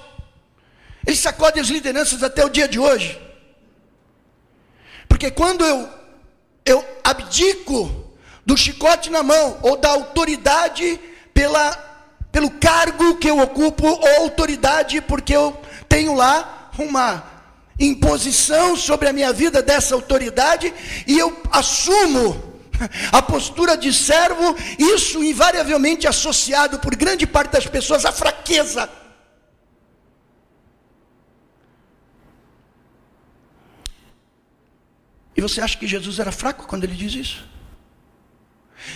Ele 1.07 1.17
sacode 1.17 1.61
as 1.61 1.69
lideranças 1.69 2.23
até 2.23 2.45
o 2.45 2.49
dia 2.49 2.67
de 2.67 2.79
hoje. 2.79 3.21
Porque 5.09 5.31
quando 5.31 5.65
eu 5.65 5.97
eu 6.65 6.85
abdico 7.05 8.06
do 8.47 8.57
chicote 8.57 9.11
na 9.11 9.25
mão, 9.25 9.59
ou 9.61 9.77
da 9.77 9.91
autoridade 9.91 11.01
pela, 11.35 11.73
pelo 12.31 12.49
cargo 12.53 13.17
que 13.17 13.29
eu 13.29 13.41
ocupo, 13.41 13.85
ou 13.85 14.23
autoridade 14.23 15.01
porque 15.01 15.35
eu 15.35 15.61
tenho 15.89 16.15
lá 16.15 16.71
uma 16.79 17.25
imposição 17.79 18.77
sobre 18.77 19.09
a 19.09 19.13
minha 19.13 19.33
vida 19.33 19.61
dessa 19.61 19.97
autoridade, 19.97 20.73
e 21.09 21.19
eu 21.19 21.43
assumo 21.51 22.55
a 23.11 23.21
postura 23.21 23.77
de 23.77 23.93
servo, 23.93 24.55
isso 24.79 25.25
invariavelmente 25.25 26.07
associado 26.07 26.79
por 26.79 26.95
grande 26.95 27.27
parte 27.27 27.51
das 27.51 27.67
pessoas 27.67 28.05
à 28.05 28.13
fraqueza. 28.13 28.89
E 35.37 35.41
você 35.41 35.61
acha 35.61 35.77
que 35.77 35.87
Jesus 35.87 36.19
era 36.19 36.31
fraco 36.31 36.67
quando 36.67 36.85
ele 36.85 36.95
diz 36.95 37.13
isso? 37.13 37.56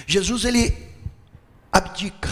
Jesus 0.06 0.44
ele 0.44 0.90
abdica. 1.70 2.28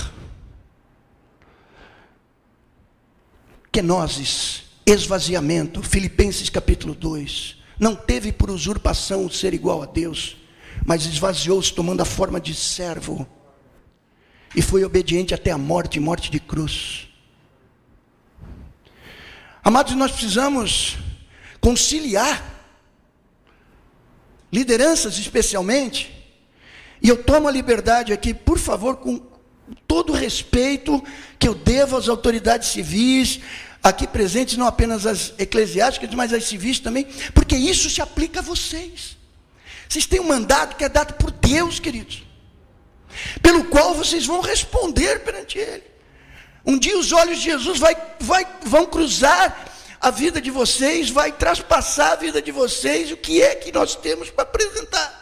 Kenoses, 3.70 4.64
esvaziamento, 4.84 5.82
Filipenses 5.82 6.50
capítulo 6.50 6.94
2. 6.94 7.56
Não 7.78 7.94
teve 7.94 8.32
por 8.32 8.50
usurpação 8.50 9.30
ser 9.30 9.54
igual 9.54 9.82
a 9.82 9.86
Deus, 9.86 10.36
mas 10.84 11.06
esvaziou-se 11.06 11.72
tomando 11.72 12.00
a 12.00 12.04
forma 12.04 12.40
de 12.40 12.54
servo. 12.54 13.26
E 14.56 14.62
foi 14.62 14.84
obediente 14.84 15.34
até 15.34 15.50
a 15.50 15.58
morte, 15.58 16.00
morte 16.00 16.30
de 16.30 16.40
cruz. 16.40 17.08
Amados, 19.62 19.94
nós 19.94 20.10
precisamos 20.10 20.96
conciliar 21.60 22.42
lideranças 24.50 25.18
especialmente 25.18 26.17
e 27.02 27.08
eu 27.08 27.22
tomo 27.22 27.48
a 27.48 27.50
liberdade 27.50 28.12
aqui, 28.12 28.34
por 28.34 28.58
favor, 28.58 28.96
com 28.96 29.20
todo 29.86 30.12
o 30.12 30.16
respeito 30.16 31.02
que 31.38 31.46
eu 31.46 31.54
devo 31.54 31.96
às 31.96 32.08
autoridades 32.08 32.68
civis, 32.68 33.40
aqui 33.82 34.06
presentes, 34.06 34.56
não 34.56 34.66
apenas 34.66 35.06
as 35.06 35.32
eclesiásticas, 35.38 36.12
mas 36.14 36.32
as 36.32 36.44
civis 36.44 36.80
também, 36.80 37.06
porque 37.34 37.56
isso 37.56 37.88
se 37.88 38.00
aplica 38.00 38.40
a 38.40 38.42
vocês. 38.42 39.16
Vocês 39.88 40.06
têm 40.06 40.20
um 40.20 40.24
mandato 40.24 40.76
que 40.76 40.84
é 40.84 40.88
dado 40.88 41.14
por 41.14 41.30
Deus, 41.30 41.78
queridos, 41.78 42.24
pelo 43.40 43.64
qual 43.64 43.94
vocês 43.94 44.26
vão 44.26 44.40
responder 44.40 45.20
perante 45.20 45.58
Ele. 45.58 45.84
Um 46.66 46.78
dia 46.78 46.98
os 46.98 47.12
olhos 47.12 47.38
de 47.38 47.44
Jesus 47.44 47.78
vai, 47.78 47.96
vai, 48.20 48.46
vão 48.62 48.84
cruzar 48.86 49.66
a 50.00 50.10
vida 50.10 50.40
de 50.40 50.50
vocês, 50.50 51.08
vai 51.08 51.32
traspassar 51.32 52.12
a 52.12 52.16
vida 52.16 52.42
de 52.42 52.52
vocês, 52.52 53.10
o 53.10 53.16
que 53.16 53.42
é 53.42 53.54
que 53.54 53.72
nós 53.72 53.94
temos 53.94 54.30
para 54.30 54.42
apresentar. 54.42 55.17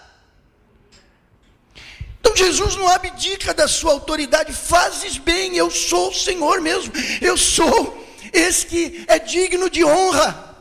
Jesus 2.34 2.76
não 2.76 2.88
abdica 2.88 3.52
da 3.52 3.68
sua 3.68 3.92
autoridade, 3.92 4.52
fazes 4.52 5.18
bem, 5.18 5.56
eu 5.56 5.70
sou 5.70 6.10
o 6.10 6.14
Senhor 6.14 6.60
mesmo, 6.60 6.92
eu 7.20 7.36
sou 7.36 8.04
esse 8.32 8.66
que 8.66 9.04
é 9.06 9.18
digno 9.18 9.68
de 9.68 9.84
honra. 9.84 10.56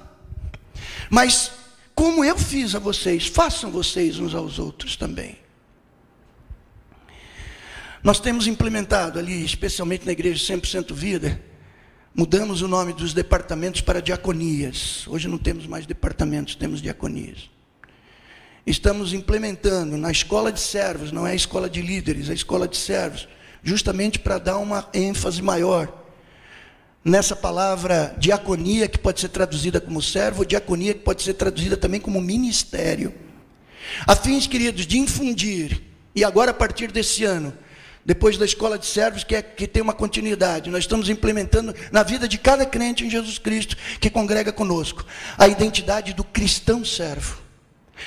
Mas 1.09 1.51
como 1.95 2.25
eu 2.25 2.37
fiz 2.37 2.75
a 2.75 2.79
vocês, 2.79 3.27
façam 3.27 3.71
vocês 3.71 4.19
uns 4.19 4.35
aos 4.35 4.59
outros 4.59 4.97
também. 4.97 5.37
Nós 8.03 8.19
temos 8.19 8.45
implementado 8.45 9.17
ali, 9.17 9.43
especialmente 9.43 10.05
na 10.05 10.11
igreja 10.11 10.53
100% 10.55 10.93
Vida, 10.93 11.41
mudamos 12.13 12.61
o 12.61 12.67
nome 12.67 12.93
dos 12.93 13.13
departamentos 13.13 13.81
para 13.81 14.01
diaconias. 14.01 15.07
Hoje 15.07 15.27
não 15.27 15.37
temos 15.37 15.65
mais 15.65 15.85
departamentos, 15.85 16.53
temos 16.55 16.81
diaconias. 16.81 17.49
Estamos 18.65 19.13
implementando 19.13 19.95
na 19.95 20.09
escola 20.11 20.51
de 20.51 20.59
servos, 20.59 21.11
não 21.11 21.27
é 21.27 21.31
a 21.31 21.35
escola 21.35 21.69
de 21.69 21.81
líderes, 21.81 22.29
é 22.29 22.31
a 22.31 22.35
escola 22.35 22.67
de 22.67 22.77
servos, 22.77 23.27
justamente 23.61 24.17
para 24.17 24.39
dar 24.39 24.57
uma 24.57 24.89
ênfase 24.91 25.41
maior 25.41 26.05
nessa 27.03 27.35
palavra 27.35 28.15
diaconia, 28.17 28.87
que 28.87 28.97
pode 28.97 29.21
ser 29.21 29.29
traduzida 29.29 29.79
como 29.79 30.01
servo, 30.01 30.43
diaconia, 30.43 30.95
que 30.95 31.01
pode 31.01 31.21
ser 31.21 31.35
traduzida 31.35 31.77
também 31.77 32.01
como 32.01 32.19
ministério. 32.19 33.13
A 34.07 34.15
fins, 34.15 34.47
queridos, 34.47 34.87
de 34.87 34.97
infundir, 34.97 35.83
e 36.15 36.23
agora 36.23 36.49
a 36.49 36.53
partir 36.53 36.91
desse 36.91 37.23
ano, 37.23 37.53
depois 38.03 38.35
da 38.35 38.45
escola 38.45 38.79
de 38.79 38.87
servos, 38.87 39.23
que, 39.23 39.35
é, 39.35 39.43
que 39.43 39.67
tem 39.67 39.83
uma 39.83 39.93
continuidade. 39.93 40.71
Nós 40.71 40.83
estamos 40.83 41.07
implementando 41.07 41.75
na 41.91 42.01
vida 42.01 42.27
de 42.27 42.39
cada 42.39 42.65
crente 42.65 43.05
em 43.05 43.09
Jesus 43.09 43.37
Cristo 43.37 43.77
que 43.99 44.09
congrega 44.09 44.51
conosco 44.51 45.05
a 45.37 45.47
identidade 45.47 46.13
do 46.13 46.23
cristão 46.23 46.83
servo. 46.83 47.44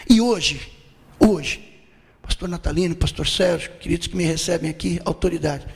E 0.09 0.21
hoje, 0.21 0.71
hoje, 1.18 1.83
pastor 2.23 2.49
Natalino, 2.49 2.95
pastor 2.95 3.26
Sérgio, 3.26 3.73
queridos 3.80 4.07
que 4.07 4.16
me 4.16 4.25
recebem 4.25 4.71
aqui, 4.71 5.00
autoridade, 5.04 5.66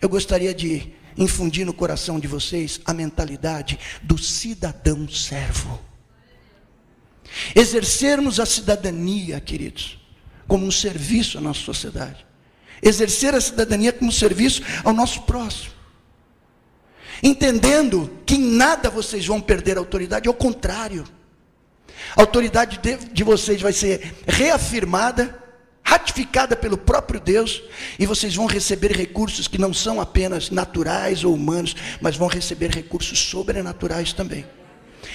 eu 0.00 0.08
gostaria 0.08 0.54
de 0.54 0.92
infundir 1.16 1.64
no 1.64 1.72
coração 1.72 2.20
de 2.20 2.28
vocês 2.28 2.80
a 2.84 2.92
mentalidade 2.92 3.78
do 4.02 4.18
cidadão 4.18 5.08
servo. 5.08 5.80
Exercermos 7.54 8.38
a 8.38 8.46
cidadania, 8.46 9.40
queridos, 9.40 9.98
como 10.46 10.66
um 10.66 10.70
serviço 10.70 11.38
à 11.38 11.40
nossa 11.40 11.60
sociedade. 11.60 12.24
Exercer 12.82 13.34
a 13.34 13.40
cidadania 13.40 13.92
como 13.92 14.12
serviço 14.12 14.62
ao 14.84 14.92
nosso 14.92 15.22
próximo. 15.22 15.72
Entendendo 17.22 18.10
que 18.26 18.34
em 18.34 18.56
nada 18.56 18.90
vocês 18.90 19.26
vão 19.26 19.40
perder 19.40 19.76
a 19.76 19.80
autoridade, 19.80 20.28
ao 20.28 20.34
contrário. 20.34 21.04
A 22.16 22.20
autoridade 22.20 22.78
de, 22.78 22.96
de 22.96 23.24
vocês 23.24 23.60
vai 23.60 23.72
ser 23.72 24.14
reafirmada, 24.26 25.42
ratificada 25.82 26.56
pelo 26.56 26.76
próprio 26.76 27.20
Deus, 27.20 27.62
e 27.98 28.06
vocês 28.06 28.34
vão 28.34 28.46
receber 28.46 28.92
recursos 28.92 29.46
que 29.46 29.58
não 29.58 29.72
são 29.72 30.00
apenas 30.00 30.50
naturais 30.50 31.24
ou 31.24 31.34
humanos, 31.34 31.76
mas 32.00 32.16
vão 32.16 32.28
receber 32.28 32.70
recursos 32.70 33.18
sobrenaturais 33.18 34.12
também. 34.12 34.44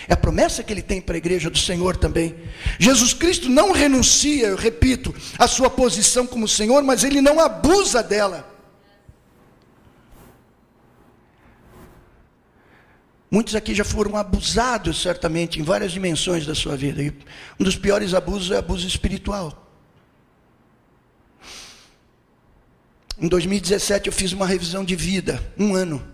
É 0.08 0.14
a 0.14 0.18
promessa 0.18 0.64
que 0.64 0.72
ele 0.74 0.82
tem 0.82 1.02
para 1.02 1.16
a 1.16 1.18
igreja 1.18 1.50
do 1.50 1.58
Senhor 1.58 1.96
também. 1.98 2.36
Jesus 2.80 3.14
Cristo 3.14 3.50
não 3.50 3.72
renuncia, 3.72 4.48
eu 4.48 4.56
repito, 4.56 5.14
à 5.38 5.48
sua 5.48 5.70
posição 5.70 6.26
como 6.26 6.48
Senhor, 6.48 6.82
mas 6.84 7.04
ele 7.04 7.22
não 7.22 7.40
abusa 7.40 8.02
dela. 8.02 8.51
Muitos 13.32 13.56
aqui 13.56 13.74
já 13.74 13.86
foram 13.86 14.18
abusados, 14.18 15.02
certamente, 15.02 15.58
em 15.58 15.64
várias 15.64 15.94
dimensões 15.94 16.46
da 16.46 16.54
sua 16.54 16.76
vida. 16.76 17.02
E 17.02 17.14
um 17.58 17.64
dos 17.64 17.78
piores 17.78 18.14
abusos 18.14 18.52
é 18.52 18.58
abuso 18.58 18.86
espiritual. 18.86 19.58
Em 23.18 23.30
2017 23.30 24.08
eu 24.08 24.14
fiz 24.14 24.34
uma 24.34 24.46
revisão 24.46 24.84
de 24.84 24.98
vida, 24.98 25.42
um 25.58 25.74
ano. 25.74 26.06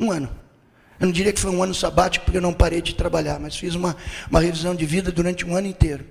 Um 0.00 0.10
ano. 0.10 0.34
Eu 0.98 1.06
não 1.06 1.12
diria 1.12 1.34
que 1.34 1.40
foi 1.40 1.50
um 1.50 1.62
ano 1.62 1.74
sabático, 1.74 2.24
porque 2.24 2.38
eu 2.38 2.42
não 2.42 2.54
parei 2.54 2.80
de 2.80 2.94
trabalhar, 2.94 3.38
mas 3.38 3.54
fiz 3.54 3.74
uma, 3.74 3.94
uma 4.30 4.40
revisão 4.40 4.74
de 4.74 4.86
vida 4.86 5.12
durante 5.12 5.44
um 5.44 5.54
ano 5.54 5.66
inteiro. 5.66 6.06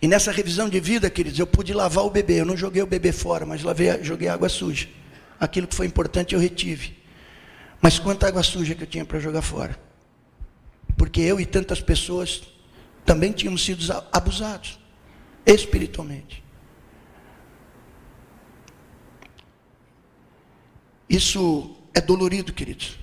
E 0.00 0.06
nessa 0.06 0.30
revisão 0.30 0.68
de 0.68 0.78
vida, 0.78 1.10
queridos, 1.10 1.38
eu 1.38 1.48
pude 1.48 1.74
lavar 1.74 2.04
o 2.04 2.10
bebê. 2.10 2.40
Eu 2.40 2.46
não 2.46 2.56
joguei 2.56 2.80
o 2.80 2.86
bebê 2.86 3.10
fora, 3.10 3.44
mas 3.44 3.64
lavei, 3.64 4.04
joguei 4.04 4.28
água 4.28 4.48
suja. 4.48 4.88
Aquilo 5.40 5.66
que 5.66 5.74
foi 5.74 5.86
importante 5.86 6.32
eu 6.34 6.40
retive. 6.40 6.99
Mas 7.80 7.98
quanta 7.98 8.26
água 8.26 8.42
suja 8.42 8.74
que 8.74 8.82
eu 8.82 8.86
tinha 8.86 9.04
para 9.04 9.18
jogar 9.18 9.42
fora. 9.42 9.78
Porque 10.96 11.20
eu 11.20 11.40
e 11.40 11.46
tantas 11.46 11.80
pessoas 11.80 12.42
também 13.04 13.32
tínhamos 13.32 13.64
sido 13.64 13.84
abusados 14.12 14.78
espiritualmente. 15.46 16.44
Isso 21.08 21.76
é 21.92 22.00
dolorido, 22.00 22.52
queridos. 22.52 22.98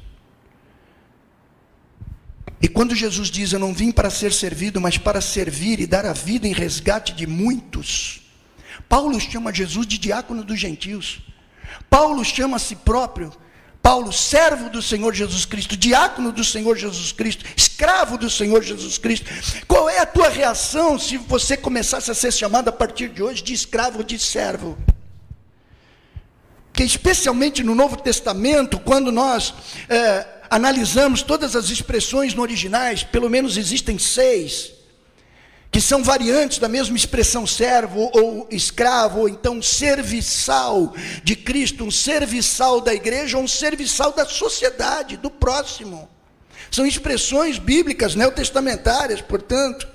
E 2.62 2.68
quando 2.68 2.96
Jesus 2.96 3.30
diz: 3.30 3.52
Eu 3.52 3.60
não 3.60 3.74
vim 3.74 3.92
para 3.92 4.10
ser 4.10 4.32
servido, 4.32 4.80
mas 4.80 4.98
para 4.98 5.20
servir 5.20 5.80
e 5.80 5.88
dar 5.88 6.06
a 6.06 6.14
vida 6.14 6.48
em 6.48 6.54
resgate 6.54 7.14
de 7.14 7.28
muitos. 7.28 8.22
Paulo 8.88 9.20
chama 9.20 9.54
Jesus 9.54 9.86
de 9.86 9.98
diácono 9.98 10.44
dos 10.44 10.60
gentios. 10.60 11.22
Paulo 11.90 12.24
chama 12.24 12.56
a 12.56 12.60
si 12.60 12.76
próprio, 12.78 13.34
Paulo, 13.88 14.12
servo 14.12 14.70
do 14.70 14.82
Senhor 14.82 15.14
Jesus 15.14 15.46
Cristo, 15.46 15.78
diácono 15.78 16.34
do 16.34 16.44
Senhor 16.44 16.76
Jesus 16.76 17.14
Cristo, 17.14 17.46
escravo 17.56 18.18
do 18.18 18.30
Senhor 18.30 18.62
Jesus 18.62 18.98
Cristo. 18.98 19.30
Qual 19.66 19.90
é 19.90 20.00
a 20.00 20.06
tua 20.06 20.28
reação 20.28 21.00
se 21.00 21.16
você 21.16 21.56
começasse 21.56 22.12
a 22.12 22.14
ser 22.14 22.34
chamado 22.34 22.68
a 22.68 22.72
partir 22.74 23.08
de 23.08 23.24
hoje 23.24 23.42
de 23.42 23.54
escravo 23.54 24.00
ou 24.00 24.04
de 24.04 24.20
servo? 24.20 24.78
que 26.74 26.84
especialmente 26.84 27.64
no 27.64 27.74
Novo 27.74 27.96
Testamento, 27.96 28.78
quando 28.78 29.10
nós 29.10 29.54
é, 29.88 30.28
analisamos 30.50 31.22
todas 31.22 31.56
as 31.56 31.70
expressões 31.70 32.36
no 32.36 32.42
originais, 32.42 33.04
pelo 33.04 33.30
menos 33.30 33.56
existem 33.56 33.98
seis, 33.98 34.74
que 35.78 35.82
são 35.82 36.04
variantes 36.04 36.58
da 36.58 36.68
mesma 36.68 36.98
expressão 36.98 37.46
servo 37.46 38.10
ou 38.12 38.48
escravo, 38.50 39.20
ou 39.20 39.30
então 39.30 39.62
serviçal 39.62 40.92
de 41.24 41.36
Cristo, 41.36 41.84
um 41.84 41.92
serviçal 41.92 42.82
da 42.82 42.96
igreja 42.96 43.38
ou 43.38 43.44
um 43.44 43.48
serviçal 43.48 44.12
da 44.12 44.26
sociedade, 44.26 45.18
do 45.18 45.30
próximo. 45.30 46.10
São 46.72 46.84
expressões 46.84 47.60
bíblicas, 47.60 48.16
neotestamentárias, 48.16 49.22
portanto. 49.22 49.88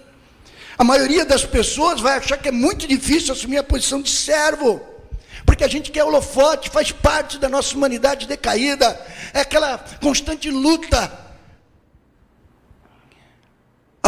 A 0.78 0.84
maioria 0.84 1.24
das 1.24 1.44
pessoas 1.44 2.00
vai 2.00 2.16
achar 2.16 2.36
que 2.36 2.48
é 2.48 2.52
muito 2.52 2.86
difícil 2.86 3.32
assumir 3.34 3.58
a 3.58 3.64
posição 3.64 4.00
de 4.00 4.10
servo 4.10 4.80
porque 5.44 5.64
a 5.64 5.68
gente 5.68 5.90
quer 5.90 6.04
holofote, 6.04 6.70
faz 6.70 6.92
parte 6.92 7.36
da 7.36 7.48
nossa 7.48 7.74
humanidade 7.74 8.28
decaída, 8.28 9.04
é 9.34 9.40
aquela 9.40 9.76
constante 10.00 10.48
luta, 10.48 11.10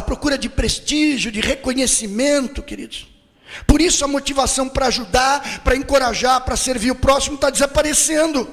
procura 0.05 0.39
de 0.39 0.49
prestígio, 0.49 1.33
de 1.33 1.41
reconhecimento, 1.41 2.63
queridos. 2.63 3.09
Por 3.67 3.81
isso 3.81 4.05
a 4.05 4.09
motivação 4.09 4.69
para 4.69 4.87
ajudar, 4.87 5.63
para 5.63 5.77
encorajar, 5.77 6.41
para 6.45 6.57
servir 6.57 6.91
o 6.91 6.97
próximo 6.97 7.37
está 7.37 7.51
desaparecendo. 7.51 8.49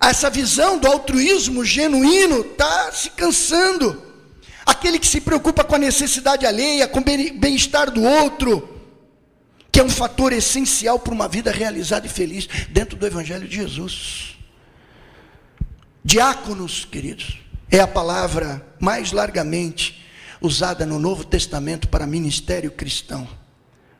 Essa 0.00 0.28
visão 0.28 0.78
do 0.78 0.86
altruísmo 0.86 1.64
genuíno 1.64 2.40
está 2.40 2.92
se 2.92 3.10
cansando. 3.10 4.02
Aquele 4.66 4.98
que 4.98 5.06
se 5.06 5.20
preocupa 5.20 5.64
com 5.64 5.74
a 5.74 5.78
necessidade 5.78 6.46
alheia, 6.46 6.88
com 6.88 7.00
o 7.00 7.04
bem-estar 7.04 7.90
do 7.90 8.02
outro, 8.02 8.68
que 9.70 9.80
é 9.80 9.84
um 9.84 9.90
fator 9.90 10.32
essencial 10.32 10.98
para 10.98 11.12
uma 11.12 11.28
vida 11.28 11.50
realizada 11.50 12.06
e 12.06 12.10
feliz 12.10 12.46
dentro 12.70 12.96
do 12.96 13.06
Evangelho 13.06 13.48
de 13.48 13.56
Jesus. 13.56 14.36
Diáconos, 16.04 16.84
queridos, 16.84 17.38
é 17.70 17.80
a 17.80 17.86
palavra 17.86 18.64
mais 18.78 19.10
largamente 19.10 20.03
usada 20.40 20.84
no 20.84 20.98
Novo 20.98 21.24
Testamento 21.24 21.88
para 21.88 22.06
ministério 22.06 22.70
cristão. 22.70 23.26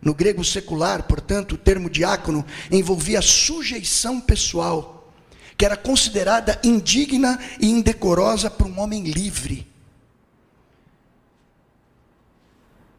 No 0.00 0.12
grego 0.12 0.44
secular, 0.44 1.04
portanto, 1.04 1.52
o 1.52 1.58
termo 1.58 1.88
diácono 1.88 2.44
envolvia 2.70 3.22
sujeição 3.22 4.20
pessoal, 4.20 5.14
que 5.56 5.64
era 5.64 5.76
considerada 5.76 6.60
indigna 6.62 7.38
e 7.58 7.70
indecorosa 7.70 8.50
para 8.50 8.66
um 8.66 8.78
homem 8.80 9.04
livre. 9.04 9.66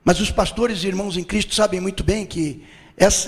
Mas 0.03 0.19
os 0.19 0.31
pastores 0.31 0.83
e 0.83 0.87
irmãos 0.87 1.17
em 1.17 1.23
Cristo 1.23 1.53
sabem 1.53 1.79
muito 1.79 2.03
bem 2.03 2.25
que 2.25 2.63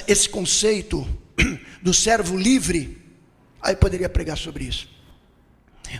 esse 0.07 0.29
conceito 0.29 1.07
do 1.81 1.93
servo 1.93 2.37
livre, 2.37 3.01
aí 3.61 3.75
poderia 3.75 4.09
pregar 4.09 4.37
sobre 4.37 4.63
isso. 4.63 4.87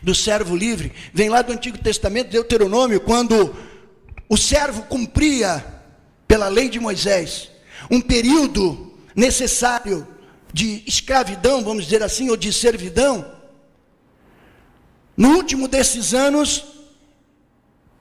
Do 0.03 0.13
servo 0.13 0.55
livre, 0.55 0.91
vem 1.13 1.29
lá 1.29 1.41
do 1.41 1.53
Antigo 1.53 1.77
Testamento, 1.77 2.29
Deuteronômio, 2.29 3.01
quando 3.01 3.55
o 4.29 4.37
servo 4.37 4.83
cumpria, 4.83 5.65
pela 6.27 6.47
lei 6.47 6.69
de 6.69 6.79
Moisés, 6.79 7.49
um 7.89 8.01
período 8.01 8.93
necessário 9.15 10.07
de 10.53 10.83
escravidão, 10.85 11.63
vamos 11.63 11.85
dizer 11.85 12.03
assim, 12.03 12.29
ou 12.29 12.37
de 12.37 12.51
servidão. 12.51 13.33
No 15.15 15.35
último 15.35 15.67
desses 15.67 16.13
anos, 16.13 16.65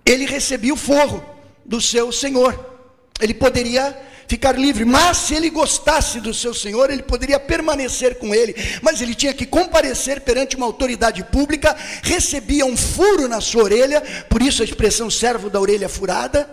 ele 0.04 0.26
recebia 0.26 0.74
o 0.74 0.76
forro 0.76 1.24
do 1.64 1.80
seu 1.80 2.12
senhor. 2.12 2.74
Ele 3.20 3.34
poderia 3.34 3.96
ficar 4.26 4.52
livre, 4.52 4.84
mas 4.84 5.16
se 5.18 5.34
ele 5.34 5.50
gostasse 5.50 6.20
do 6.20 6.34
seu 6.34 6.52
senhor, 6.52 6.90
ele 6.90 7.02
poderia 7.02 7.38
permanecer 7.38 8.18
com 8.18 8.34
ele, 8.34 8.54
mas 8.82 9.00
ele 9.00 9.14
tinha 9.14 9.32
que 9.32 9.46
comparecer 9.46 10.20
perante 10.20 10.56
uma 10.56 10.66
autoridade 10.66 11.22
pública, 11.24 11.76
recebia 12.02 12.66
um 12.66 12.76
furo 12.76 13.28
na 13.28 13.40
sua 13.40 13.64
orelha, 13.64 14.00
por 14.28 14.42
isso 14.42 14.62
a 14.62 14.64
expressão 14.64 15.10
servo 15.10 15.48
da 15.48 15.60
orelha 15.60 15.88
furada, 15.88 16.48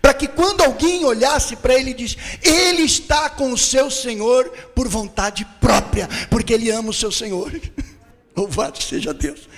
para 0.00 0.14
que 0.14 0.28
quando 0.28 0.62
alguém 0.62 1.04
olhasse 1.04 1.56
para 1.56 1.74
ele 1.74 1.92
diz, 1.92 2.16
ele 2.42 2.82
está 2.82 3.28
com 3.28 3.52
o 3.52 3.58
seu 3.58 3.90
senhor 3.90 4.48
por 4.74 4.86
vontade 4.86 5.44
própria, 5.60 6.08
porque 6.30 6.54
ele 6.54 6.70
ama 6.70 6.90
o 6.90 6.94
seu 6.94 7.10
senhor. 7.10 7.52
Louvado 8.36 8.80
seja 8.80 9.12
Deus. 9.12 9.48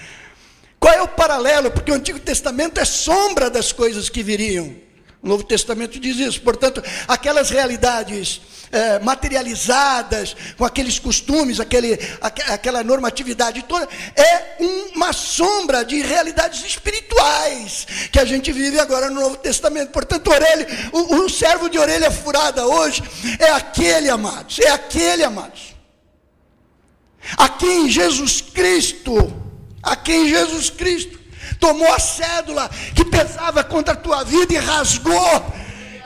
Qual 0.78 0.94
é 0.94 1.02
o 1.02 1.08
paralelo? 1.08 1.70
Porque 1.70 1.92
o 1.92 1.94
Antigo 1.94 2.18
Testamento 2.18 2.80
é 2.80 2.86
sombra 2.86 3.50
das 3.50 3.70
coisas 3.70 4.08
que 4.08 4.22
viriam. 4.22 4.74
O 5.22 5.28
Novo 5.28 5.44
Testamento 5.44 6.00
diz 6.00 6.16
isso. 6.16 6.40
Portanto, 6.40 6.82
aquelas 7.06 7.50
realidades 7.50 8.40
é, 8.72 8.98
materializadas, 9.00 10.34
com 10.56 10.64
aqueles 10.64 10.98
costumes, 10.98 11.60
aquele, 11.60 11.98
aquela 12.20 12.82
normatividade 12.82 13.62
toda, 13.64 13.86
é 14.16 14.56
uma 14.94 15.12
sombra 15.12 15.84
de 15.84 16.00
realidades 16.00 16.64
espirituais 16.64 17.86
que 18.10 18.18
a 18.18 18.24
gente 18.24 18.50
vive 18.50 18.78
agora 18.78 19.10
no 19.10 19.20
Novo 19.20 19.36
Testamento. 19.36 19.90
Portanto, 19.90 20.28
orelha, 20.28 20.66
o, 20.92 21.16
o 21.16 21.28
servo 21.28 21.68
de 21.68 21.78
orelha 21.78 22.10
furada 22.10 22.66
hoje 22.66 23.02
é 23.38 23.50
aquele, 23.50 24.08
amados, 24.08 24.58
é 24.60 24.70
aquele, 24.70 25.22
amados, 25.22 25.74
a 27.36 27.48
quem 27.48 27.90
Jesus 27.90 28.40
Cristo, 28.40 29.30
a 29.82 29.94
quem 29.94 30.30
Jesus 30.30 30.70
Cristo 30.70 31.19
tomou 31.60 31.92
a 31.92 31.98
cédula 31.98 32.68
que 32.96 33.04
pesava 33.04 33.62
contra 33.62 33.92
a 33.94 33.96
tua 33.96 34.24
vida 34.24 34.54
e 34.54 34.56
rasgou. 34.56 35.44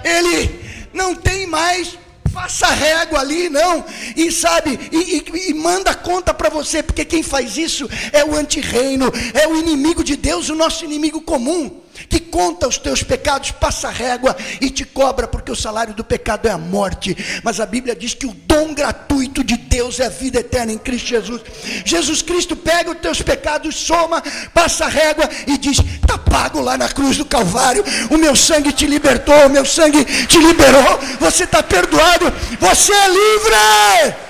Ele 0.02 0.60
não 0.92 1.14
tem 1.14 1.46
mais 1.46 1.96
faça 2.32 2.66
régua 2.66 3.20
ali, 3.20 3.48
não, 3.48 3.84
e 4.16 4.32
sabe, 4.32 4.76
e, 4.90 5.18
e, 5.18 5.50
e 5.50 5.54
manda 5.54 5.94
conta 5.94 6.34
para 6.34 6.48
você, 6.48 6.82
porque 6.82 7.04
quem 7.04 7.22
faz 7.22 7.56
isso 7.56 7.88
é 8.12 8.24
o 8.24 8.34
antirreino, 8.34 9.06
é 9.32 9.46
o 9.46 9.54
inimigo 9.54 10.02
de 10.02 10.16
Deus, 10.16 10.48
o 10.48 10.54
nosso 10.56 10.84
inimigo 10.84 11.20
comum 11.20 11.83
que 12.08 12.20
conta 12.20 12.68
os 12.68 12.78
teus 12.78 13.02
pecados, 13.02 13.50
passa 13.50 13.88
régua 13.90 14.36
e 14.60 14.70
te 14.70 14.84
cobra, 14.84 15.26
porque 15.26 15.50
o 15.50 15.56
salário 15.56 15.94
do 15.94 16.04
pecado 16.04 16.46
é 16.46 16.50
a 16.50 16.58
morte. 16.58 17.16
Mas 17.42 17.60
a 17.60 17.66
Bíblia 17.66 17.94
diz 17.94 18.14
que 18.14 18.26
o 18.26 18.32
dom 18.32 18.74
gratuito 18.74 19.42
de 19.42 19.56
Deus 19.56 20.00
é 20.00 20.06
a 20.06 20.10
vida 20.10 20.40
eterna 20.40 20.72
em 20.72 20.78
Cristo 20.78 21.08
Jesus. 21.08 21.42
Jesus 21.84 22.22
Cristo 22.22 22.56
pega 22.56 22.90
os 22.90 22.98
teus 22.98 23.22
pecados, 23.22 23.74
soma, 23.76 24.22
passa 24.52 24.86
régua 24.86 25.28
e 25.46 25.58
diz: 25.58 25.78
está 25.78 26.18
pago 26.18 26.60
lá 26.60 26.76
na 26.76 26.88
cruz 26.88 27.16
do 27.16 27.24
Calvário. 27.24 27.84
O 28.10 28.16
meu 28.16 28.34
sangue 28.34 28.72
te 28.72 28.86
libertou, 28.86 29.46
o 29.46 29.50
meu 29.50 29.64
sangue 29.64 30.04
te 30.04 30.38
liberou. 30.38 30.98
Você 31.20 31.44
está 31.44 31.62
perdoado, 31.62 32.32
você 32.60 32.92
é 32.92 33.08
livre. 33.08 34.24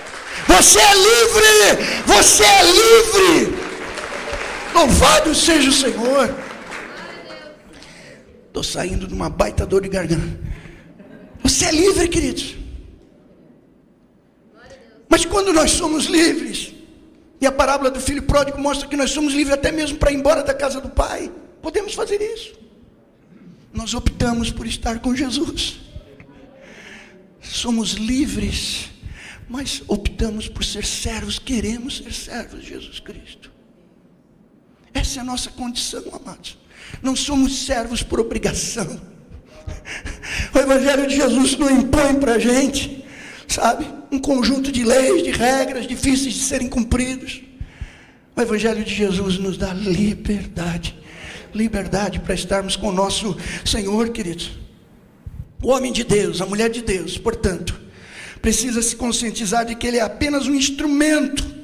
Você 0.47 0.79
é 0.79 0.95
livre, 0.95 2.03
você 2.07 2.45
é 2.45 2.63
livre. 2.63 3.59
Louvado 4.75 5.35
seja 5.35 5.71
o 5.71 5.73
Senhor. 5.73 6.44
Estou 8.55 8.63
saindo 8.63 9.09
de 9.09 9.13
uma 9.13 9.29
baita 9.29 9.67
dor 9.67 9.83
de 9.83 9.89
garganta. 9.89 10.39
Você 11.43 11.65
é 11.65 11.73
livre, 11.73 12.07
queridos. 12.07 12.55
Mas 15.09 15.25
quando 15.25 15.53
nós 15.53 15.73
somos 15.73 16.05
livres, 16.05 16.73
e 17.41 17.47
a 17.47 17.51
parábola 17.51 17.91
do 17.91 18.01
filho 18.01 18.23
pródigo 18.23 18.57
mostra 18.61 18.87
que 18.87 18.97
nós 18.97 19.11
somos 19.11 19.35
livres 19.35 19.53
até 19.53 19.73
mesmo 19.73 19.99
para 19.99 20.13
ir 20.13 20.15
embora 20.15 20.45
da 20.45 20.55
casa 20.55 20.81
do 20.81 20.89
pai, 20.89 21.33
podemos 21.61 21.95
fazer 21.95 22.23
isso. 22.23 22.55
Nós 23.73 23.93
optamos 23.93 24.53
por 24.53 24.69
estar 24.69 25.01
com 25.01 25.17
Jesus. 25.17 25.81
Somos 27.43 27.95
livres, 27.95 28.89
mas 29.49 29.83
optamos 29.89 30.47
por 30.47 30.65
ser 30.65 30.85
servos, 30.85 31.41
queremos 31.41 31.97
ser 31.97 32.13
servos 32.13 32.63
de 32.63 32.69
Jesus 32.69 33.01
Cristo. 33.01 33.51
Essa 34.93 35.19
é 35.19 35.23
a 35.23 35.25
nossa 35.25 35.51
condição, 35.51 36.05
amados. 36.13 36.57
Não 37.03 37.15
somos 37.15 37.65
servos 37.67 38.03
por 38.03 38.21
obrigação. 38.21 39.01
O 40.55 40.59
Evangelho 40.59 41.07
de 41.07 41.17
Jesus 41.17 41.57
não 41.59 41.71
impõe 41.71 42.15
para 42.15 42.35
a 42.35 42.39
gente, 42.39 43.05
sabe, 43.49 43.87
um 44.11 44.19
conjunto 44.19 44.71
de 44.71 44.85
leis, 44.85 45.23
de 45.23 45.31
regras 45.31 45.87
difíceis 45.87 46.35
de 46.35 46.41
serem 46.41 46.69
cumpridos. 46.69 47.43
O 48.37 48.41
Evangelho 48.41 48.85
de 48.85 48.95
Jesus 48.95 49.39
nos 49.39 49.57
dá 49.57 49.73
liberdade 49.73 51.05
liberdade 51.55 52.19
para 52.19 52.35
estarmos 52.35 52.75
com 52.75 52.89
o 52.89 52.93
nosso 52.93 53.37
Senhor, 53.65 54.11
queridos. 54.11 54.51
O 55.63 55.69
homem 55.69 55.93
de 55.93 56.05
Deus, 56.05 56.41
a 56.41 56.47
mulher 56.47 56.69
de 56.69 56.83
Deus, 56.83 57.17
portanto, 57.17 57.81
precisa 58.43 58.83
se 58.83 58.97
conscientizar 58.97 59.65
de 59.65 59.75
que 59.75 59.87
ele 59.87 59.99
é 59.99 60.03
apenas 60.03 60.47
um 60.47 60.55
instrumento. 60.55 61.55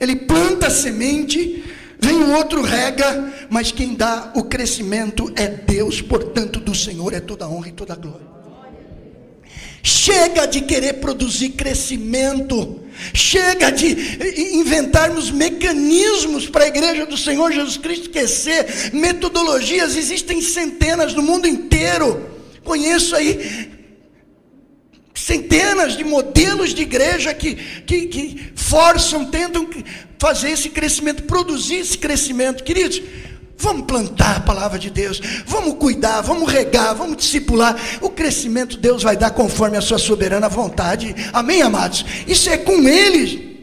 Ele 0.00 0.16
planta 0.16 0.68
a 0.68 0.70
semente 0.70 1.64
Vem 2.04 2.22
o 2.22 2.32
outro 2.32 2.60
rega, 2.60 3.32
mas 3.48 3.72
quem 3.72 3.94
dá 3.94 4.30
o 4.34 4.44
crescimento 4.44 5.32
é 5.34 5.48
Deus, 5.48 6.02
portanto, 6.02 6.60
do 6.60 6.74
Senhor 6.74 7.14
é 7.14 7.20
toda 7.20 7.48
honra 7.48 7.68
e 7.68 7.72
toda 7.72 7.94
glória. 7.94 8.26
Chega 9.82 10.44
de 10.44 10.60
querer 10.60 11.00
produzir 11.00 11.50
crescimento, 11.50 12.82
chega 13.14 13.72
de 13.72 13.86
inventarmos 14.54 15.30
mecanismos 15.30 16.46
para 16.46 16.64
a 16.64 16.68
igreja 16.68 17.06
do 17.06 17.16
Senhor 17.16 17.50
Jesus 17.50 17.78
Cristo 17.78 18.10
crescer, 18.10 18.92
metodologias, 18.92 19.96
existem 19.96 20.42
centenas 20.42 21.14
no 21.14 21.22
mundo 21.22 21.48
inteiro. 21.48 22.28
Conheço 22.62 23.16
aí 23.16 23.70
centenas 25.24 25.96
de 25.96 26.04
modelos 26.04 26.74
de 26.74 26.82
igreja 26.82 27.32
que, 27.32 27.54
que, 27.54 28.06
que 28.08 28.52
forçam, 28.54 29.24
tentam 29.24 29.66
fazer 30.18 30.50
esse 30.50 30.68
crescimento, 30.68 31.22
produzir 31.22 31.76
esse 31.76 31.96
crescimento. 31.96 32.62
Queridos, 32.62 33.00
vamos 33.56 33.86
plantar 33.86 34.36
a 34.36 34.40
palavra 34.40 34.78
de 34.78 34.90
Deus, 34.90 35.22
vamos 35.46 35.76
cuidar, 35.76 36.20
vamos 36.20 36.52
regar, 36.52 36.94
vamos 36.94 37.16
discipular. 37.16 37.74
O 38.02 38.10
crescimento 38.10 38.76
Deus 38.76 39.02
vai 39.02 39.16
dar 39.16 39.30
conforme 39.30 39.78
a 39.78 39.80
sua 39.80 39.96
soberana 39.96 40.46
vontade. 40.46 41.14
Amém, 41.32 41.62
amados? 41.62 42.04
Isso 42.26 42.50
é 42.50 42.58
com 42.58 42.86
eles. 42.86 43.54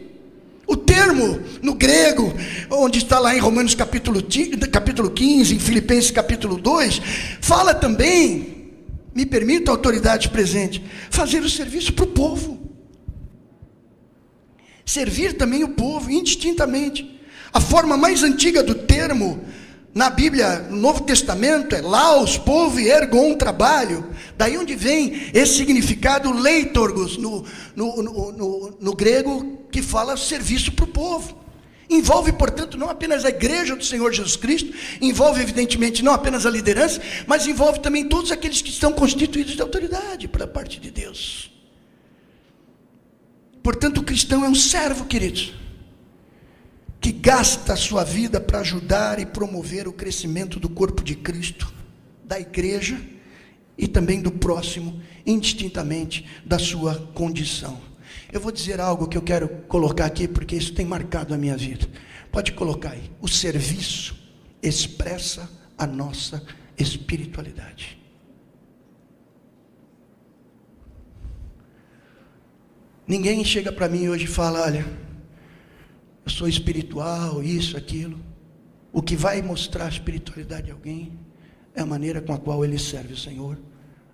O 0.65 0.75
termo 0.75 1.41
no 1.61 1.75
grego, 1.75 2.33
onde 2.71 2.97
está 2.97 3.19
lá 3.19 3.35
em 3.35 3.39
Romanos 3.39 3.75
capítulo, 3.75 4.23
capítulo 4.71 5.11
15, 5.11 5.53
em 5.53 5.59
Filipenses 5.59 6.09
capítulo 6.09 6.57
2, 6.57 7.01
fala 7.39 7.75
também 7.75 8.60
me 9.13 9.25
permita, 9.25 9.71
autoridade 9.71 10.29
presente, 10.29 10.83
fazer 11.09 11.41
o 11.41 11.49
serviço 11.49 11.93
para 11.93 12.05
o 12.05 12.07
povo. 12.07 12.59
Servir 14.85 15.33
também 15.37 15.63
o 15.63 15.69
povo, 15.69 16.09
indistintamente. 16.11 17.19
A 17.53 17.59
forma 17.59 17.97
mais 17.97 18.23
antiga 18.23 18.63
do 18.63 18.75
termo 18.75 19.43
na 19.93 20.09
Bíblia, 20.09 20.67
no 20.69 20.77
Novo 20.77 21.01
Testamento, 21.01 21.75
é 21.75 21.81
laos, 21.81 22.37
povo 22.37 22.79
e 22.79 22.89
ergon, 22.89 23.33
trabalho. 23.35 24.05
Daí 24.37 24.57
onde 24.57 24.75
vem 24.75 25.29
esse 25.33 25.55
significado 25.55 26.31
leitorgos 26.31 27.17
no, 27.17 27.43
no, 27.75 28.03
no, 28.03 28.77
no 28.79 28.95
grego, 28.95 29.65
que 29.69 29.81
fala 29.81 30.15
serviço 30.15 30.71
para 30.71 30.85
o 30.85 30.87
povo. 30.87 31.37
Envolve, 31.91 32.31
portanto, 32.31 32.77
não 32.77 32.89
apenas 32.89 33.25
a 33.25 33.29
igreja 33.29 33.75
do 33.75 33.83
Senhor 33.83 34.13
Jesus 34.13 34.37
Cristo, 34.37 34.73
envolve, 35.01 35.41
evidentemente, 35.41 36.01
não 36.01 36.13
apenas 36.13 36.45
a 36.45 36.49
liderança, 36.49 37.01
mas 37.27 37.45
envolve 37.45 37.81
também 37.81 38.07
todos 38.07 38.31
aqueles 38.31 38.61
que 38.61 38.69
estão 38.69 38.93
constituídos 38.93 39.55
de 39.55 39.61
autoridade 39.61 40.25
pela 40.29 40.47
parte 40.47 40.79
de 40.79 40.89
Deus. 40.89 41.51
Portanto, 43.61 43.97
o 43.97 44.03
cristão 44.03 44.45
é 44.45 44.47
um 44.47 44.55
servo, 44.55 45.05
queridos, 45.05 45.53
que 47.01 47.11
gasta 47.11 47.73
a 47.73 47.77
sua 47.77 48.05
vida 48.05 48.39
para 48.39 48.59
ajudar 48.59 49.19
e 49.19 49.25
promover 49.25 49.85
o 49.85 49.91
crescimento 49.93 50.61
do 50.61 50.69
corpo 50.69 51.03
de 51.03 51.15
Cristo, 51.15 51.73
da 52.23 52.39
igreja 52.39 52.97
e 53.77 53.85
também 53.85 54.21
do 54.21 54.31
próximo, 54.31 55.01
indistintamente 55.25 56.25
da 56.45 56.57
sua 56.57 56.95
condição. 57.13 57.90
Eu 58.31 58.39
vou 58.39 58.51
dizer 58.51 58.79
algo 58.79 59.07
que 59.07 59.17
eu 59.17 59.21
quero 59.21 59.49
colocar 59.67 60.05
aqui, 60.05 60.27
porque 60.27 60.55
isso 60.55 60.73
tem 60.73 60.85
marcado 60.85 61.33
a 61.33 61.37
minha 61.37 61.57
vida. 61.57 61.85
Pode 62.31 62.53
colocar 62.53 62.91
aí. 62.91 63.11
O 63.19 63.27
serviço 63.27 64.15
expressa 64.63 65.49
a 65.77 65.85
nossa 65.85 66.41
espiritualidade. 66.77 67.99
Ninguém 73.05 73.43
chega 73.43 73.71
para 73.71 73.89
mim 73.89 74.07
hoje 74.07 74.23
e 74.23 74.27
fala: 74.27 74.61
olha, 74.61 74.85
eu 76.25 76.31
sou 76.31 76.47
espiritual, 76.47 77.43
isso, 77.43 77.75
aquilo. 77.75 78.17
O 78.93 79.01
que 79.01 79.17
vai 79.17 79.41
mostrar 79.41 79.85
a 79.85 79.89
espiritualidade 79.89 80.67
de 80.67 80.71
alguém 80.71 81.19
é 81.75 81.81
a 81.81 81.85
maneira 81.85 82.21
com 82.21 82.33
a 82.33 82.37
qual 82.37 82.63
ele 82.63 82.79
serve 82.79 83.13
o 83.13 83.17
Senhor, 83.17 83.57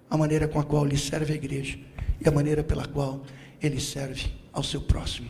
a 0.10 0.18
maneira 0.18 0.48
com 0.48 0.60
a 0.60 0.64
qual 0.64 0.86
ele 0.86 0.98
serve 0.98 1.34
a 1.34 1.36
igreja 1.36 1.78
e 2.20 2.28
a 2.28 2.32
maneira 2.32 2.64
pela 2.64 2.86
qual 2.86 3.24
ele 3.62 3.80
serve 3.80 4.32
ao 4.52 4.64
seu 4.64 4.82
próximo. 4.82 5.30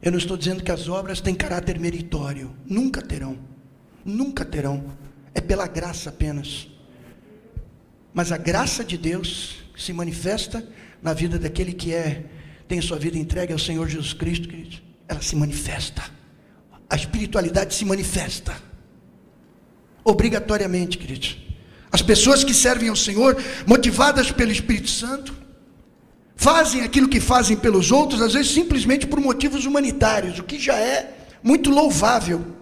Eu 0.00 0.12
não 0.12 0.18
estou 0.18 0.36
dizendo 0.36 0.62
que 0.62 0.70
as 0.70 0.88
obras 0.88 1.20
têm 1.20 1.34
caráter 1.34 1.78
meritório, 1.80 2.54
nunca 2.66 3.00
terão, 3.00 3.38
nunca 4.04 4.44
terão, 4.44 4.84
é 5.34 5.40
pela 5.40 5.66
graça 5.66 6.10
apenas. 6.10 6.68
Mas 8.12 8.30
a 8.30 8.36
graça 8.36 8.84
de 8.84 8.96
Deus 8.96 9.64
se 9.76 9.92
manifesta 9.92 10.66
na 11.02 11.12
vida 11.12 11.38
daquele 11.38 11.72
que 11.72 11.92
é 11.92 12.24
tem 12.68 12.80
sua 12.80 12.98
vida 12.98 13.16
entregue 13.16 13.52
ao 13.52 13.58
Senhor 13.58 13.88
Jesus 13.88 14.12
Cristo, 14.12 14.48
queridos. 14.48 14.82
Ela 15.08 15.22
se 15.22 15.36
manifesta. 15.36 16.02
A 16.90 16.96
espiritualidade 16.96 17.74
se 17.74 17.84
manifesta. 17.84 18.56
Obrigatoriamente, 20.04 20.98
queridos. 20.98 21.45
As 21.90 22.02
pessoas 22.02 22.44
que 22.44 22.52
servem 22.52 22.88
ao 22.88 22.96
Senhor, 22.96 23.36
motivadas 23.66 24.30
pelo 24.30 24.52
Espírito 24.52 24.90
Santo, 24.90 25.34
fazem 26.34 26.82
aquilo 26.82 27.08
que 27.08 27.20
fazem 27.20 27.56
pelos 27.56 27.90
outros, 27.90 28.20
às 28.20 28.34
vezes 28.34 28.52
simplesmente 28.52 29.06
por 29.06 29.20
motivos 29.20 29.64
humanitários, 29.64 30.38
o 30.38 30.44
que 30.44 30.58
já 30.58 30.76
é 30.76 31.14
muito 31.42 31.70
louvável. 31.70 32.56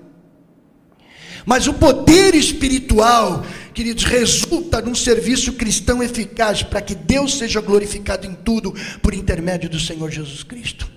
Mas 1.45 1.67
o 1.67 1.75
poder 1.75 2.35
espiritual, 2.35 3.45
queridos, 3.75 4.05
resulta 4.05 4.81
num 4.81 4.95
serviço 4.95 5.53
cristão 5.53 6.03
eficaz 6.03 6.63
para 6.63 6.81
que 6.81 6.95
Deus 6.95 7.37
seja 7.37 7.61
glorificado 7.61 8.27
em 8.27 8.35
tudo 8.35 8.73
por 9.03 9.13
intermédio 9.13 9.69
do 9.69 9.79
Senhor 9.79 10.11
Jesus 10.11 10.43
Cristo. 10.43 10.91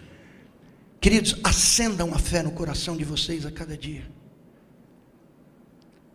Queridos, 1.01 1.35
acendam 1.43 2.13
a 2.13 2.19
fé 2.19 2.41
no 2.41 2.51
coração 2.51 2.95
de 2.95 3.03
vocês 3.03 3.45
a 3.45 3.51
cada 3.51 3.77
dia. 3.77 4.16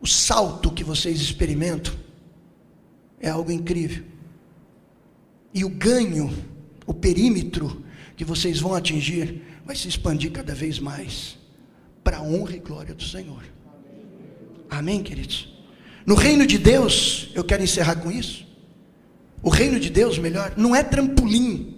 O 0.03 0.07
salto 0.07 0.73
que 0.73 0.83
vocês 0.83 1.21
experimentam 1.21 1.95
é 3.21 3.31
algo 3.31 3.53
incrível. 3.53 4.03
E 5.55 5.65
o 5.65 5.69
ganho, 5.69 6.37
o 6.85 6.93
perímetro 6.93 7.85
que 8.17 8.25
vocês 8.25 8.59
vão 8.59 8.75
atingir, 8.75 9.43
vai 9.65 9.77
se 9.77 9.87
expandir 9.87 10.33
cada 10.33 10.57
vez 10.57 10.81
mais 10.81 11.38
para 12.03 12.19
a 12.19 12.23
honra 12.23 12.57
e 12.57 12.59
glória 12.59 12.95
do 12.95 13.05
Senhor. 13.05 13.45
Amém, 14.69 15.05
queridos? 15.05 15.55
No 16.05 16.17
reino 16.17 16.45
de 16.49 16.59
Deus, 16.59 17.31
eu 17.33 17.45
quero 17.45 17.62
encerrar 17.62 17.95
com 17.97 18.11
isso. 18.11 18.45
O 19.41 19.51
reino 19.51 19.79
de 19.79 19.88
Deus, 19.88 20.19
melhor, 20.19 20.55
não 20.57 20.75
é 20.75 20.83
trampolim 20.83 21.77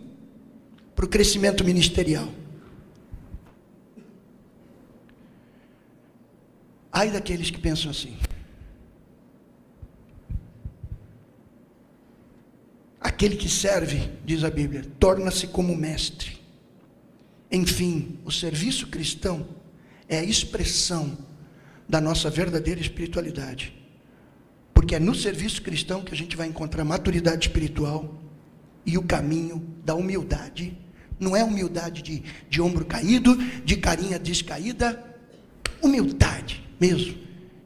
para 0.96 1.04
o 1.04 1.08
crescimento 1.08 1.62
ministerial. 1.62 2.28
Ai 6.96 7.10
daqueles 7.10 7.50
que 7.50 7.58
pensam 7.58 7.90
assim. 7.90 8.16
Aquele 13.00 13.34
que 13.34 13.48
serve, 13.48 14.12
diz 14.24 14.44
a 14.44 14.50
Bíblia, 14.50 14.84
torna-se 15.00 15.48
como 15.48 15.76
mestre. 15.76 16.40
Enfim, 17.50 18.20
o 18.24 18.30
serviço 18.30 18.86
cristão 18.86 19.44
é 20.08 20.18
a 20.18 20.24
expressão 20.24 21.18
da 21.88 22.00
nossa 22.00 22.30
verdadeira 22.30 22.80
espiritualidade. 22.80 23.74
Porque 24.72 24.94
é 24.94 25.00
no 25.00 25.16
serviço 25.16 25.62
cristão 25.62 26.04
que 26.04 26.14
a 26.14 26.16
gente 26.16 26.36
vai 26.36 26.46
encontrar 26.46 26.84
maturidade 26.84 27.48
espiritual 27.48 28.22
e 28.86 28.96
o 28.96 29.02
caminho 29.02 29.66
da 29.84 29.96
humildade. 29.96 30.78
Não 31.18 31.36
é 31.36 31.42
humildade 31.42 32.02
de, 32.02 32.22
de 32.48 32.62
ombro 32.62 32.84
caído, 32.84 33.36
de 33.64 33.76
carinha 33.78 34.16
descaída, 34.16 35.04
humildade 35.82 36.63
mesmo, 36.80 37.14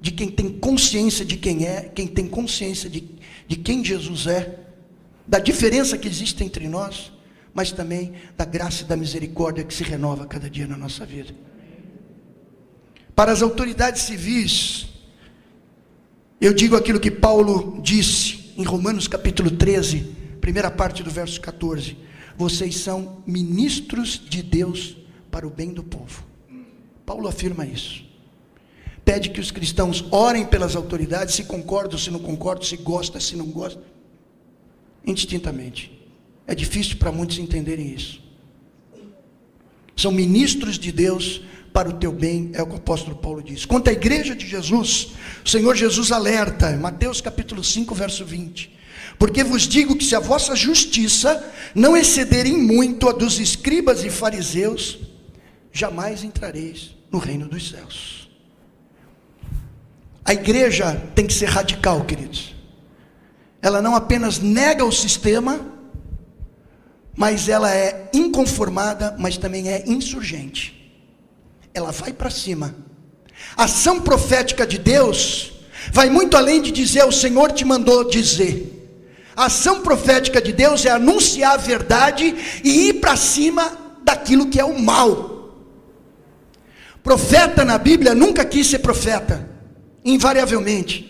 de 0.00 0.10
quem 0.10 0.30
tem 0.30 0.48
consciência 0.58 1.24
de 1.24 1.36
quem 1.36 1.66
é, 1.66 1.90
quem 1.94 2.06
tem 2.06 2.26
consciência 2.26 2.88
de, 2.88 3.04
de 3.46 3.56
quem 3.56 3.84
Jesus 3.84 4.26
é, 4.26 4.58
da 5.26 5.38
diferença 5.38 5.98
que 5.98 6.08
existe 6.08 6.42
entre 6.42 6.68
nós, 6.68 7.12
mas 7.52 7.72
também 7.72 8.12
da 8.36 8.44
graça 8.44 8.82
e 8.82 8.86
da 8.86 8.96
misericórdia 8.96 9.64
que 9.64 9.74
se 9.74 9.82
renova 9.82 10.26
cada 10.26 10.48
dia 10.48 10.66
na 10.66 10.76
nossa 10.76 11.04
vida. 11.04 11.34
Para 13.14 13.32
as 13.32 13.42
autoridades 13.42 14.02
civis, 14.02 14.86
eu 16.40 16.54
digo 16.54 16.76
aquilo 16.76 17.00
que 17.00 17.10
Paulo 17.10 17.80
disse 17.82 18.54
em 18.56 18.62
Romanos 18.62 19.08
capítulo 19.08 19.50
13, 19.50 20.14
primeira 20.40 20.70
parte 20.70 21.02
do 21.02 21.10
verso 21.10 21.40
14: 21.40 21.96
vocês 22.36 22.76
são 22.76 23.22
ministros 23.26 24.22
de 24.28 24.42
Deus 24.42 24.96
para 25.30 25.46
o 25.46 25.50
bem 25.50 25.72
do 25.72 25.82
povo. 25.82 26.24
Paulo 27.04 27.26
afirma 27.26 27.66
isso. 27.66 28.07
Pede 29.08 29.30
que 29.30 29.40
os 29.40 29.50
cristãos 29.50 30.04
orem 30.10 30.44
pelas 30.44 30.76
autoridades, 30.76 31.34
se 31.34 31.44
concordam, 31.44 31.98
se 31.98 32.10
não 32.10 32.18
concordam, 32.18 32.62
se 32.62 32.76
gosta, 32.76 33.18
se 33.18 33.36
não 33.36 33.46
gosta, 33.46 33.80
indistintamente. 35.02 35.90
É 36.46 36.54
difícil 36.54 36.98
para 36.98 37.10
muitos 37.10 37.38
entenderem 37.38 37.90
isso. 37.90 38.20
São 39.96 40.12
ministros 40.12 40.78
de 40.78 40.92
Deus 40.92 41.40
para 41.72 41.88
o 41.88 41.94
teu 41.94 42.12
bem, 42.12 42.50
é 42.52 42.62
o 42.62 42.66
que 42.66 42.74
o 42.74 42.76
apóstolo 42.76 43.16
Paulo 43.16 43.42
diz. 43.42 43.64
Quanto 43.64 43.88
à 43.88 43.94
igreja 43.94 44.36
de 44.36 44.46
Jesus, 44.46 45.12
o 45.42 45.48
Senhor 45.48 45.74
Jesus 45.74 46.12
alerta, 46.12 46.76
Mateus 46.76 47.22
capítulo 47.22 47.64
5, 47.64 47.94
verso 47.94 48.26
20. 48.26 48.76
Porque 49.18 49.42
vos 49.42 49.62
digo 49.62 49.96
que 49.96 50.04
se 50.04 50.16
a 50.16 50.20
vossa 50.20 50.54
justiça 50.54 51.50
não 51.74 51.96
excederem 51.96 52.58
muito 52.58 53.08
a 53.08 53.12
dos 53.12 53.40
escribas 53.40 54.04
e 54.04 54.10
fariseus, 54.10 54.98
jamais 55.72 56.22
entrareis 56.22 56.94
no 57.10 57.18
reino 57.18 57.48
dos 57.48 57.70
céus. 57.70 58.27
A 60.28 60.32
igreja 60.32 61.02
tem 61.14 61.26
que 61.26 61.34
ser 61.34 61.46
radical, 61.46 62.04
queridos. 62.04 62.54
Ela 63.60 63.82
não 63.82 63.96
apenas 63.96 64.38
nega 64.38 64.84
o 64.84 64.92
sistema, 64.92 65.60
mas 67.16 67.48
ela 67.48 67.74
é 67.74 68.08
inconformada, 68.14 69.16
mas 69.18 69.36
também 69.36 69.68
é 69.68 69.82
insurgente 69.88 70.78
ela 71.78 71.92
vai 71.92 72.12
para 72.12 72.30
cima. 72.30 72.74
A 73.56 73.64
ação 73.64 74.00
profética 74.00 74.66
de 74.66 74.78
Deus 74.78 75.52
vai 75.92 76.10
muito 76.10 76.36
além 76.36 76.60
de 76.60 76.70
dizer 76.70 77.04
o 77.04 77.12
Senhor 77.12 77.52
te 77.52 77.64
mandou 77.64 78.08
dizer. 78.08 78.74
A 79.34 79.46
ação 79.46 79.82
profética 79.82 80.42
de 80.42 80.52
Deus 80.52 80.84
é 80.84 80.90
anunciar 80.90 81.54
a 81.54 81.56
verdade 81.56 82.34
e 82.64 82.88
ir 82.88 82.94
para 82.94 83.16
cima 83.16 83.72
daquilo 84.02 84.48
que 84.48 84.58
é 84.58 84.64
o 84.64 84.78
mal. 84.78 85.54
Profeta 87.02 87.64
na 87.64 87.78
Bíblia 87.78 88.14
nunca 88.14 88.44
quis 88.44 88.66
ser 88.66 88.80
profeta, 88.80 89.48
invariavelmente. 90.12 91.08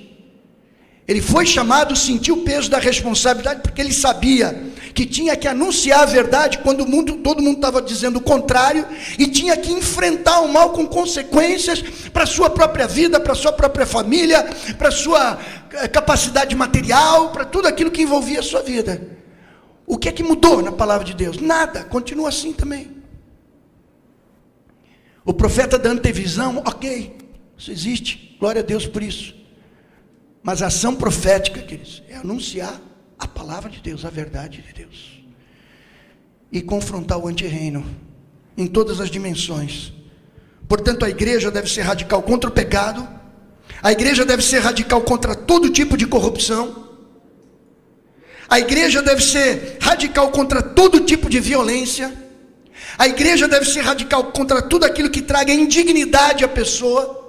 Ele 1.06 1.22
foi 1.22 1.46
chamado, 1.46 1.96
sentiu 1.96 2.34
o 2.34 2.42
peso 2.42 2.70
da 2.70 2.78
responsabilidade, 2.78 3.62
porque 3.62 3.80
ele 3.80 3.94
sabia 3.94 4.68
que 4.94 5.06
tinha 5.06 5.34
que 5.36 5.48
anunciar 5.48 6.00
a 6.00 6.04
verdade 6.04 6.58
quando 6.58 6.82
o 6.82 6.86
mundo, 6.86 7.16
todo 7.18 7.42
mundo 7.42 7.56
estava 7.56 7.80
dizendo 7.80 8.16
o 8.16 8.20
contrário, 8.20 8.86
e 9.18 9.26
tinha 9.26 9.56
que 9.56 9.72
enfrentar 9.72 10.40
o 10.40 10.52
mal 10.52 10.70
com 10.70 10.86
consequências 10.86 11.80
para 12.12 12.24
a 12.24 12.26
sua 12.26 12.50
própria 12.50 12.86
vida, 12.86 13.18
para 13.18 13.32
a 13.32 13.36
sua 13.36 13.52
própria 13.52 13.86
família, 13.86 14.42
para 14.76 14.88
a 14.88 14.92
sua 14.92 15.38
eh, 15.72 15.88
capacidade 15.88 16.54
material, 16.54 17.30
para 17.30 17.46
tudo 17.46 17.66
aquilo 17.68 17.90
que 17.90 18.02
envolvia 18.02 18.40
a 18.40 18.42
sua 18.42 18.60
vida. 18.60 19.16
O 19.86 19.96
que 19.96 20.10
é 20.10 20.12
que 20.12 20.22
mudou 20.22 20.60
na 20.60 20.72
palavra 20.72 21.06
de 21.06 21.14
Deus? 21.14 21.38
Nada, 21.38 21.84
continua 21.84 22.28
assim 22.28 22.52
também. 22.52 22.98
O 25.24 25.32
profeta 25.32 25.78
da 25.78 25.88
antevisão, 25.88 26.62
ok, 26.66 27.16
isso 27.58 27.72
existe, 27.72 28.36
glória 28.38 28.62
a 28.62 28.64
Deus 28.64 28.86
por 28.86 29.02
isso. 29.02 29.34
Mas 30.42 30.62
a 30.62 30.68
ação 30.68 30.94
profética, 30.94 31.60
queridos, 31.60 32.02
é 32.08 32.14
anunciar 32.14 32.80
a 33.18 33.26
palavra 33.26 33.68
de 33.68 33.80
Deus, 33.80 34.04
a 34.04 34.10
verdade 34.10 34.62
de 34.62 34.72
Deus. 34.72 35.20
E 36.52 36.62
confrontar 36.62 37.18
o 37.18 37.26
antirreino 37.26 37.84
em 38.56 38.66
todas 38.66 39.00
as 39.00 39.10
dimensões. 39.10 39.92
Portanto, 40.68 41.04
a 41.04 41.10
igreja 41.10 41.50
deve 41.50 41.68
ser 41.68 41.82
radical 41.82 42.22
contra 42.22 42.48
o 42.48 42.52
pecado, 42.52 43.06
a 43.82 43.90
igreja 43.90 44.24
deve 44.24 44.42
ser 44.42 44.60
radical 44.60 45.00
contra 45.02 45.34
todo 45.34 45.70
tipo 45.70 45.96
de 45.96 46.06
corrupção, 46.06 46.88
a 48.48 48.58
igreja 48.58 49.02
deve 49.02 49.22
ser 49.22 49.78
radical 49.80 50.30
contra 50.30 50.62
todo 50.62 51.00
tipo 51.00 51.28
de 51.28 51.40
violência, 51.40 52.12
a 52.96 53.06
igreja 53.08 53.48
deve 53.48 53.66
ser 53.66 53.80
radical 53.80 54.32
contra 54.32 54.62
tudo 54.62 54.84
aquilo 54.84 55.10
que 55.10 55.22
traga 55.22 55.52
indignidade 55.52 56.44
à 56.44 56.48
pessoa 56.48 57.27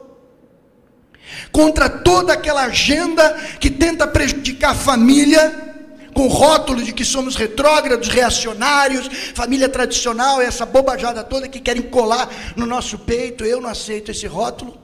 contra 1.52 1.90
toda 1.90 2.34
aquela 2.34 2.66
agenda 2.66 3.34
que 3.60 3.70
tenta 3.70 4.08
prejudicar 4.08 4.72
a 4.72 4.76
família, 4.76 5.70
com 6.14 6.28
rótulo 6.28 6.84
de 6.84 6.92
que 6.92 7.06
somos 7.06 7.36
retrógrados, 7.36 8.10
reacionários, 8.10 9.08
família 9.34 9.70
tradicional, 9.70 10.42
essa 10.42 10.66
bobajada 10.66 11.24
toda 11.24 11.48
que 11.48 11.60
querem 11.60 11.84
colar 11.84 12.30
no 12.56 12.66
nosso 12.66 13.00
peito. 13.00 13.46
Eu 13.46 13.62
não 13.62 13.70
aceito 13.70 14.12
esse 14.12 14.28
rótulo. 14.28 14.78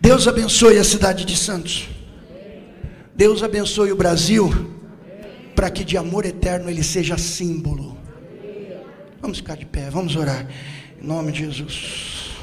Deus 0.00 0.28
abençoe 0.28 0.78
a 0.78 0.84
cidade 0.84 1.24
de 1.24 1.36
Santos. 1.36 1.88
Deus 3.14 3.42
abençoe 3.42 3.92
o 3.92 3.96
Brasil, 3.96 4.50
para 5.54 5.70
que 5.70 5.82
de 5.82 5.96
amor 5.96 6.26
eterno 6.26 6.68
ele 6.68 6.82
seja 6.82 7.16
símbolo. 7.16 7.96
Vamos 9.20 9.38
ficar 9.38 9.56
de 9.56 9.64
pé, 9.64 9.88
vamos 9.90 10.14
orar. 10.14 10.46
Em 11.00 11.06
nome 11.06 11.32
de 11.32 11.38
Jesus. 11.40 12.36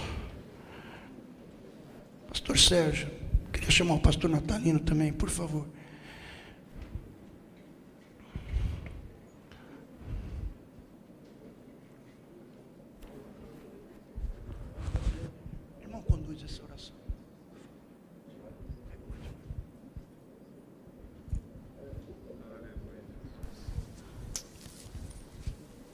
Pastor 2.27 2.57
Sérgio, 2.57 3.09
queria 3.51 3.71
chamar 3.71 3.95
o 3.95 3.99
pastor 3.99 4.29
Natalino 4.29 4.79
também, 4.79 5.11
por 5.11 5.29
favor. 5.29 5.67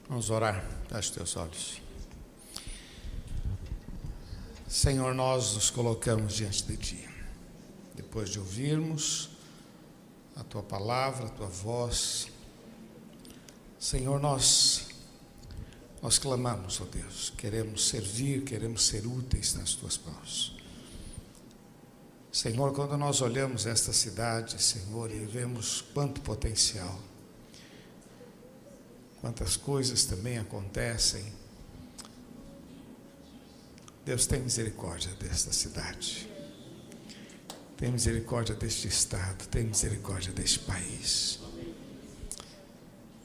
Vamos 0.08 0.28
orar, 0.28 0.62
feche 0.88 1.12
teus 1.12 1.36
olhos. 1.36 1.89
Senhor, 4.80 5.14
nós 5.14 5.56
nos 5.56 5.68
colocamos 5.68 6.32
diante 6.32 6.62
de 6.62 6.74
Ti. 6.74 7.08
Depois 7.94 8.30
de 8.30 8.38
ouvirmos 8.38 9.28
a 10.34 10.42
Tua 10.42 10.62
palavra, 10.62 11.26
a 11.26 11.28
Tua 11.28 11.48
voz, 11.48 12.28
Senhor, 13.78 14.18
nós 14.18 14.86
nós 16.00 16.18
clamamos, 16.18 16.80
ó 16.80 16.86
Deus, 16.86 17.30
queremos 17.36 17.88
servir, 17.88 18.42
queremos 18.42 18.86
ser 18.86 19.06
úteis 19.06 19.52
nas 19.52 19.74
Tuas 19.74 19.98
mãos. 19.98 20.56
Senhor, 22.32 22.72
quando 22.72 22.96
nós 22.96 23.20
olhamos 23.20 23.66
esta 23.66 23.92
cidade, 23.92 24.62
Senhor, 24.62 25.10
e 25.10 25.26
vemos 25.26 25.84
quanto 25.92 26.22
potencial, 26.22 26.98
quantas 29.20 29.58
coisas 29.58 30.06
também 30.06 30.38
acontecem. 30.38 31.49
Deus 34.10 34.26
tem 34.26 34.40
misericórdia 34.40 35.12
desta 35.20 35.52
cidade, 35.52 36.28
tem 37.76 37.92
misericórdia 37.92 38.56
deste 38.56 38.88
estado, 38.88 39.46
tem 39.46 39.62
misericórdia 39.62 40.32
deste 40.32 40.58
país. 40.58 41.38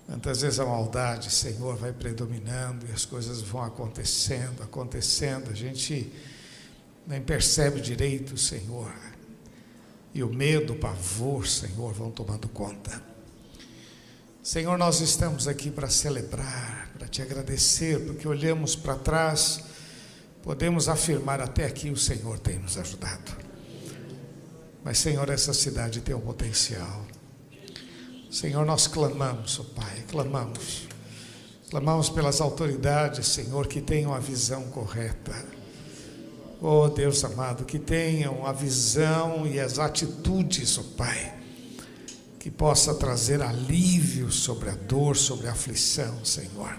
Quantas 0.05 0.41
vezes 0.41 0.59
a 0.59 0.65
maldade, 0.65 1.31
Senhor, 1.31 1.75
vai 1.75 1.91
predominando 1.91 2.85
e 2.87 2.91
as 2.91 3.03
coisas 3.03 3.41
vão 3.41 3.63
acontecendo, 3.63 4.61
acontecendo, 4.61 5.49
a 5.49 5.55
gente 5.55 6.13
nem 7.07 7.19
percebe 7.19 7.81
direito, 7.81 8.37
Senhor, 8.37 8.93
e 10.13 10.21
o 10.21 10.31
medo, 10.31 10.73
o 10.73 10.77
pavor, 10.77 11.47
Senhor, 11.47 11.95
vão 11.95 12.11
tomando 12.11 12.47
conta. 12.47 13.01
Senhor, 14.43 14.77
nós 14.77 15.01
estamos 15.01 15.47
aqui 15.47 15.71
para 15.71 15.89
celebrar, 15.89 16.91
para 16.95 17.07
te 17.07 17.23
agradecer, 17.23 18.05
porque 18.05 18.27
olhamos 18.27 18.75
para 18.75 18.93
trás, 18.93 19.73
podemos 20.45 20.87
afirmar 20.87 21.41
até 21.41 21.65
aqui 21.65 21.89
o 21.89 21.97
Senhor 21.97 22.39
tem 22.39 22.57
nos 22.57 22.77
ajudado. 22.77 23.35
Mas, 24.83 24.99
Senhor, 24.99 25.29
essa 25.29 25.53
cidade 25.53 25.99
tem 25.99 26.15
um 26.15 26.21
potencial. 26.21 27.05
Senhor, 28.31 28.65
nós 28.65 28.87
clamamos, 28.87 29.59
oh 29.59 29.63
Pai, 29.63 30.03
clamamos. 30.07 30.87
Clamamos 31.69 32.09
pelas 32.09 32.39
autoridades, 32.39 33.27
Senhor, 33.27 33.67
que 33.67 33.81
tenham 33.81 34.13
a 34.13 34.19
visão 34.19 34.63
correta. 34.65 35.33
Oh 36.61 36.87
Deus 36.87 37.25
amado, 37.25 37.65
que 37.65 37.79
tenham 37.79 38.45
a 38.45 38.53
visão 38.53 39.45
e 39.45 39.59
as 39.59 39.79
atitudes, 39.79 40.77
oh 40.77 40.83
Pai 40.95 41.35
que 42.45 42.51
possa 42.51 42.93
trazer 42.93 43.41
alívio 43.41 44.31
sobre 44.31 44.69
a 44.69 44.75
dor, 44.75 45.17
sobre 45.17 45.47
a 45.47 45.51
aflição, 45.51 46.23
Senhor. 46.23 46.77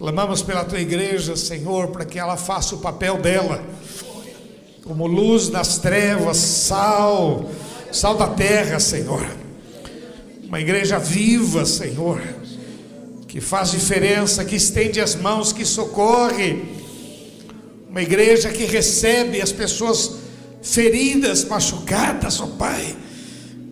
Clamamos 0.00 0.40
pela 0.40 0.64
tua 0.64 0.80
igreja, 0.80 1.36
Senhor, 1.36 1.88
para 1.88 2.06
que 2.06 2.18
ela 2.18 2.34
faça 2.34 2.74
o 2.74 2.78
papel 2.78 3.18
dela, 3.18 3.62
como 4.82 5.06
luz 5.06 5.50
das 5.50 5.76
trevas, 5.76 6.38
sal, 6.38 7.50
sal 7.92 8.16
da 8.16 8.28
terra, 8.28 8.80
Senhor. 8.80 9.30
Uma 10.42 10.58
igreja 10.58 10.98
viva, 10.98 11.66
Senhor, 11.66 12.18
que 13.28 13.42
faz 13.42 13.72
diferença, 13.72 14.42
que 14.42 14.56
estende 14.56 15.02
as 15.02 15.14
mãos, 15.14 15.52
que 15.52 15.66
socorre. 15.66 16.64
Uma 17.86 18.00
igreja 18.00 18.48
que 18.48 18.64
recebe 18.64 19.42
as 19.42 19.52
pessoas 19.52 20.12
feridas, 20.62 21.44
machucadas, 21.44 22.40
ó 22.40 22.44
oh 22.44 22.48
Pai 22.56 22.96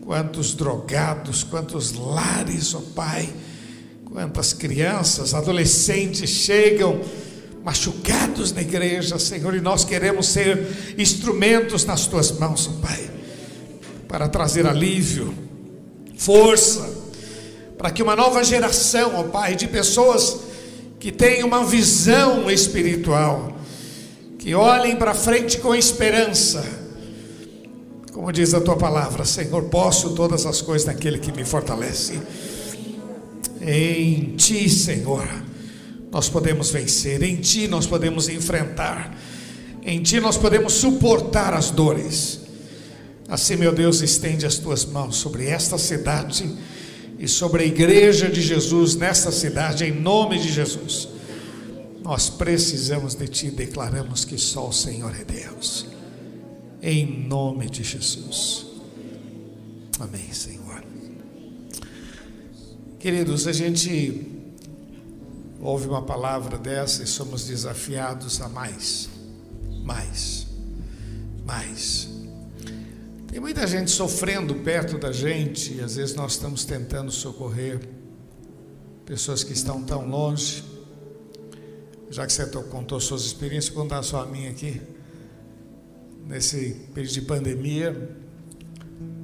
quantos 0.04 0.54
drogados, 0.54 1.42
quantos 1.42 1.92
lares, 1.92 2.74
ó 2.74 2.80
oh 2.80 2.82
Pai, 2.94 3.30
quantas 4.10 4.52
crianças, 4.52 5.34
adolescentes 5.34 6.30
chegam 6.30 7.00
machucados 7.62 8.52
na 8.52 8.62
igreja, 8.62 9.18
Senhor, 9.18 9.54
e 9.54 9.60
nós 9.60 9.84
queremos 9.84 10.28
ser 10.28 10.94
instrumentos 10.96 11.84
nas 11.84 12.06
tuas 12.06 12.32
mãos, 12.32 12.68
oh 12.72 12.80
Pai, 12.80 13.10
para 14.06 14.28
trazer 14.28 14.66
alívio, 14.66 15.34
força, 16.16 16.88
para 17.76 17.90
que 17.90 18.02
uma 18.02 18.16
nova 18.16 18.42
geração, 18.42 19.12
ó 19.16 19.20
oh 19.20 19.24
Pai, 19.24 19.54
de 19.54 19.68
pessoas 19.68 20.38
que 20.98 21.12
tenham 21.12 21.46
uma 21.46 21.64
visão 21.64 22.50
espiritual, 22.50 23.56
que 24.38 24.54
olhem 24.54 24.96
para 24.96 25.12
frente 25.14 25.58
com 25.58 25.74
esperança, 25.74 26.64
como 28.12 28.32
diz 28.32 28.54
a 28.54 28.60
tua 28.60 28.76
palavra, 28.76 29.24
Senhor, 29.24 29.64
posso 29.64 30.14
todas 30.14 30.46
as 30.46 30.62
coisas 30.62 30.86
naquele 30.86 31.18
que 31.18 31.30
me 31.30 31.44
fortalece. 31.44 32.18
Em 33.70 34.36
ti, 34.36 34.68
Senhor, 34.68 35.28
nós 36.10 36.28
podemos 36.28 36.70
vencer, 36.70 37.22
em 37.22 37.36
ti 37.36 37.68
nós 37.68 37.86
podemos 37.86 38.28
enfrentar, 38.28 39.14
em 39.82 40.02
ti 40.02 40.20
nós 40.20 40.38
podemos 40.38 40.72
suportar 40.72 41.52
as 41.52 41.70
dores. 41.70 42.40
Assim, 43.28 43.56
meu 43.56 43.72
Deus, 43.72 44.00
estende 44.00 44.46
as 44.46 44.56
tuas 44.56 44.86
mãos 44.86 45.16
sobre 45.16 45.46
esta 45.46 45.76
cidade 45.76 46.50
e 47.18 47.28
sobre 47.28 47.64
a 47.64 47.66
igreja 47.66 48.30
de 48.30 48.40
Jesus 48.40 48.96
nesta 48.96 49.30
cidade, 49.30 49.84
em 49.84 49.92
nome 49.92 50.38
de 50.38 50.50
Jesus. 50.50 51.08
Nós 52.02 52.30
precisamos 52.30 53.14
de 53.14 53.28
ti, 53.28 53.50
declaramos 53.50 54.24
que 54.24 54.38
só 54.38 54.68
o 54.68 54.72
Senhor 54.72 55.14
é 55.14 55.24
Deus 55.24 55.98
em 56.82 57.06
nome 57.26 57.68
de 57.68 57.82
Jesus. 57.82 58.66
Amém, 59.98 60.32
Senhor. 60.32 60.57
Queridos, 62.98 63.46
a 63.46 63.52
gente 63.52 64.26
ouve 65.60 65.86
uma 65.86 66.02
palavra 66.02 66.58
dessa 66.58 67.04
e 67.04 67.06
somos 67.06 67.46
desafiados 67.46 68.40
a 68.40 68.48
mais, 68.48 69.08
mais, 69.84 70.48
mais. 71.46 72.08
Tem 73.28 73.38
muita 73.38 73.64
gente 73.68 73.92
sofrendo 73.92 74.52
perto 74.56 74.98
da 74.98 75.12
gente 75.12 75.74
e 75.74 75.80
às 75.80 75.94
vezes 75.94 76.16
nós 76.16 76.32
estamos 76.32 76.64
tentando 76.64 77.12
socorrer 77.12 77.78
pessoas 79.06 79.44
que 79.44 79.52
estão 79.52 79.80
tão 79.84 80.08
longe. 80.08 80.64
Já 82.10 82.26
que 82.26 82.32
você 82.32 82.46
contou 82.46 82.98
suas 82.98 83.22
experiências, 83.22 83.72
vou 83.72 83.84
contar 83.84 84.02
só 84.02 84.22
a 84.22 84.26
minha 84.26 84.50
aqui 84.50 84.82
nesse 86.26 86.74
período 86.92 87.12
de 87.12 87.22
pandemia, 87.22 88.10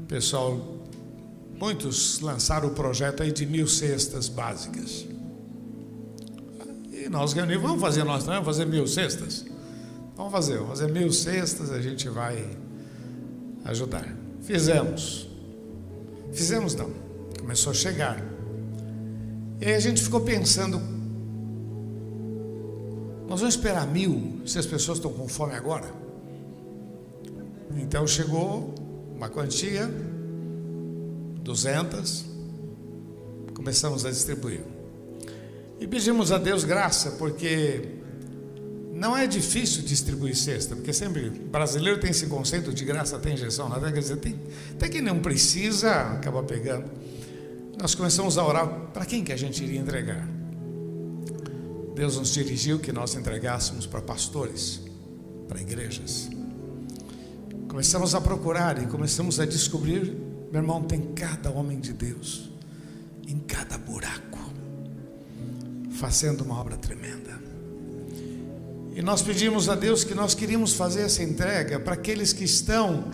pessoal, 0.06 0.73
muitos 1.58 2.20
lançaram 2.20 2.68
o 2.68 2.70
projeto 2.72 3.22
aí 3.22 3.32
de 3.32 3.46
mil 3.46 3.66
cestas 3.66 4.28
básicas. 4.28 5.06
E 6.92 7.08
nós 7.08 7.32
reunimos, 7.32 7.62
vamos 7.62 7.80
fazer 7.80 8.04
nós 8.04 8.24
também, 8.24 8.40
vamos 8.40 8.56
fazer 8.56 8.66
mil 8.66 8.86
cestas? 8.86 9.44
Vamos 10.16 10.32
fazer, 10.32 10.58
vamos 10.58 10.78
fazer 10.78 10.92
mil 10.92 11.12
cestas, 11.12 11.70
a 11.70 11.80
gente 11.80 12.08
vai 12.08 12.48
ajudar. 13.64 14.06
Fizemos. 14.42 15.28
Fizemos 16.32 16.74
não. 16.74 16.90
Começou 17.38 17.72
a 17.72 17.74
chegar. 17.74 18.22
E 19.60 19.66
aí 19.66 19.74
a 19.74 19.80
gente 19.80 20.02
ficou 20.02 20.20
pensando, 20.20 20.80
nós 23.28 23.40
vamos 23.40 23.54
esperar 23.54 23.86
mil 23.86 24.40
se 24.46 24.58
as 24.58 24.66
pessoas 24.66 24.98
estão 24.98 25.12
com 25.12 25.26
fome 25.28 25.54
agora? 25.54 25.92
Então 27.76 28.06
chegou 28.06 28.74
uma 29.16 29.28
quantia, 29.28 29.90
200, 31.44 32.24
começamos 33.54 34.04
a 34.04 34.10
distribuir. 34.10 34.62
E 35.78 35.86
pedimos 35.86 36.32
a 36.32 36.38
Deus 36.38 36.64
graça, 36.64 37.12
porque 37.12 37.82
não 38.92 39.16
é 39.16 39.26
difícil 39.26 39.82
distribuir 39.82 40.34
cesta, 40.34 40.74
porque 40.74 40.92
sempre 40.92 41.28
brasileiro 41.28 42.00
tem 42.00 42.10
esse 42.10 42.26
conceito 42.26 42.72
de 42.72 42.84
graça 42.84 43.18
tem 43.18 43.34
injeção, 43.34 43.68
nada 43.68 43.92
quer 43.92 44.00
dizer, 44.00 44.16
tem, 44.16 44.40
até 44.72 44.88
quem 44.88 45.02
não 45.02 45.18
precisa 45.18 45.92
acaba 46.12 46.42
pegando. 46.42 46.90
Nós 47.78 47.94
começamos 47.94 48.38
a 48.38 48.46
orar 48.46 48.66
para 48.94 49.04
quem 49.04 49.22
que 49.22 49.32
a 49.32 49.36
gente 49.36 49.62
iria 49.62 49.78
entregar. 49.78 50.26
Deus 51.94 52.16
nos 52.16 52.32
dirigiu 52.32 52.78
que 52.78 52.90
nós 52.90 53.14
entregássemos 53.14 53.86
para 53.86 54.00
pastores, 54.00 54.80
para 55.46 55.60
igrejas. 55.60 56.30
Começamos 57.68 58.14
a 58.14 58.20
procurar 58.20 58.82
e 58.82 58.86
começamos 58.86 59.38
a 59.38 59.44
descobrir, 59.44 60.16
meu 60.54 60.62
irmão, 60.62 60.84
tem 60.84 61.00
cada 61.14 61.50
homem 61.50 61.80
de 61.80 61.92
Deus 61.92 62.48
em 63.26 63.40
cada 63.40 63.76
buraco, 63.76 64.38
fazendo 65.98 66.44
uma 66.44 66.60
obra 66.60 66.76
tremenda. 66.76 67.42
E 68.94 69.02
nós 69.02 69.20
pedimos 69.20 69.68
a 69.68 69.74
Deus 69.74 70.04
que 70.04 70.14
nós 70.14 70.32
queríamos 70.32 70.74
fazer 70.74 71.00
essa 71.00 71.24
entrega 71.24 71.80
para 71.80 71.94
aqueles 71.94 72.32
que 72.32 72.44
estão 72.44 73.10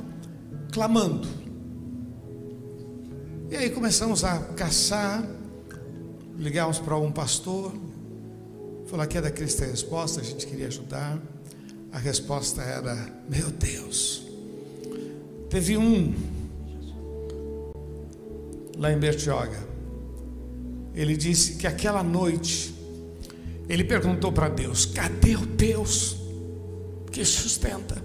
clamando. 0.70 1.26
E 3.50 3.56
aí 3.56 3.70
começamos 3.70 4.22
a 4.22 4.38
caçar, 4.54 5.26
ligamos 6.36 6.78
para 6.78 6.98
um 6.98 7.10
pastor, 7.10 7.72
falou 8.84 9.06
é 9.10 9.20
da 9.22 9.30
Cristo 9.30 9.64
a 9.64 9.66
resposta, 9.66 10.20
a 10.20 10.24
gente 10.24 10.46
queria 10.46 10.66
ajudar. 10.66 11.18
A 11.90 11.98
resposta 11.98 12.60
era: 12.60 13.10
Meu 13.30 13.50
Deus, 13.50 14.28
Teve 15.48 15.76
um 15.76 16.14
lá 18.80 18.90
em 18.90 18.98
Bertioga. 18.98 19.68
Ele 20.94 21.14
disse 21.16 21.56
que 21.56 21.66
aquela 21.66 22.02
noite 22.02 22.74
ele 23.68 23.84
perguntou 23.84 24.32
para 24.32 24.48
Deus: 24.48 24.86
cadê 24.86 25.36
o 25.36 25.44
Deus 25.44 26.16
que 27.12 27.24
sustenta? 27.24 28.02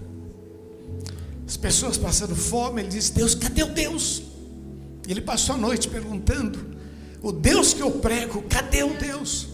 As 1.47 1.55
pessoas 1.55 1.97
passando 1.97 2.35
fome, 2.35 2.81
ele 2.81 2.89
disse: 2.89 3.13
Deus, 3.13 3.33
cadê 3.33 3.63
o 3.63 3.69
Deus? 3.69 4.21
Ele 5.07 5.21
passou 5.21 5.55
a 5.55 5.57
noite 5.57 5.87
perguntando: 5.87 6.59
o 7.23 7.31
Deus 7.31 7.73
que 7.73 7.81
eu 7.81 7.91
prego, 7.91 8.43
cadê 8.43 8.83
o 8.83 8.97
Deus? 8.97 9.47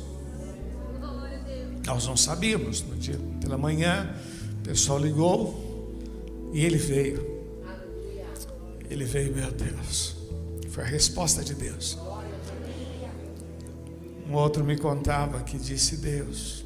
Nós 1.85 2.07
não 2.07 2.17
sabíamos. 2.17 2.81
No 2.81 2.95
dia 2.95 3.19
pela 3.39 3.57
manhã, 3.57 4.15
o 4.59 4.63
pessoal 4.63 4.97
ligou 4.97 6.01
e 6.51 6.65
ele 6.65 6.77
veio. 6.77 7.29
Ele 8.89 9.05
veio, 9.05 9.33
meu 9.33 9.51
Deus. 9.51 10.20
Foi 10.71 10.85
a 10.85 10.87
resposta 10.87 11.43
de 11.43 11.53
Deus. 11.53 11.97
Um 14.27 14.33
outro 14.33 14.63
me 14.63 14.77
contava 14.77 15.41
que 15.41 15.57
disse: 15.57 15.97
Deus, 15.97 16.63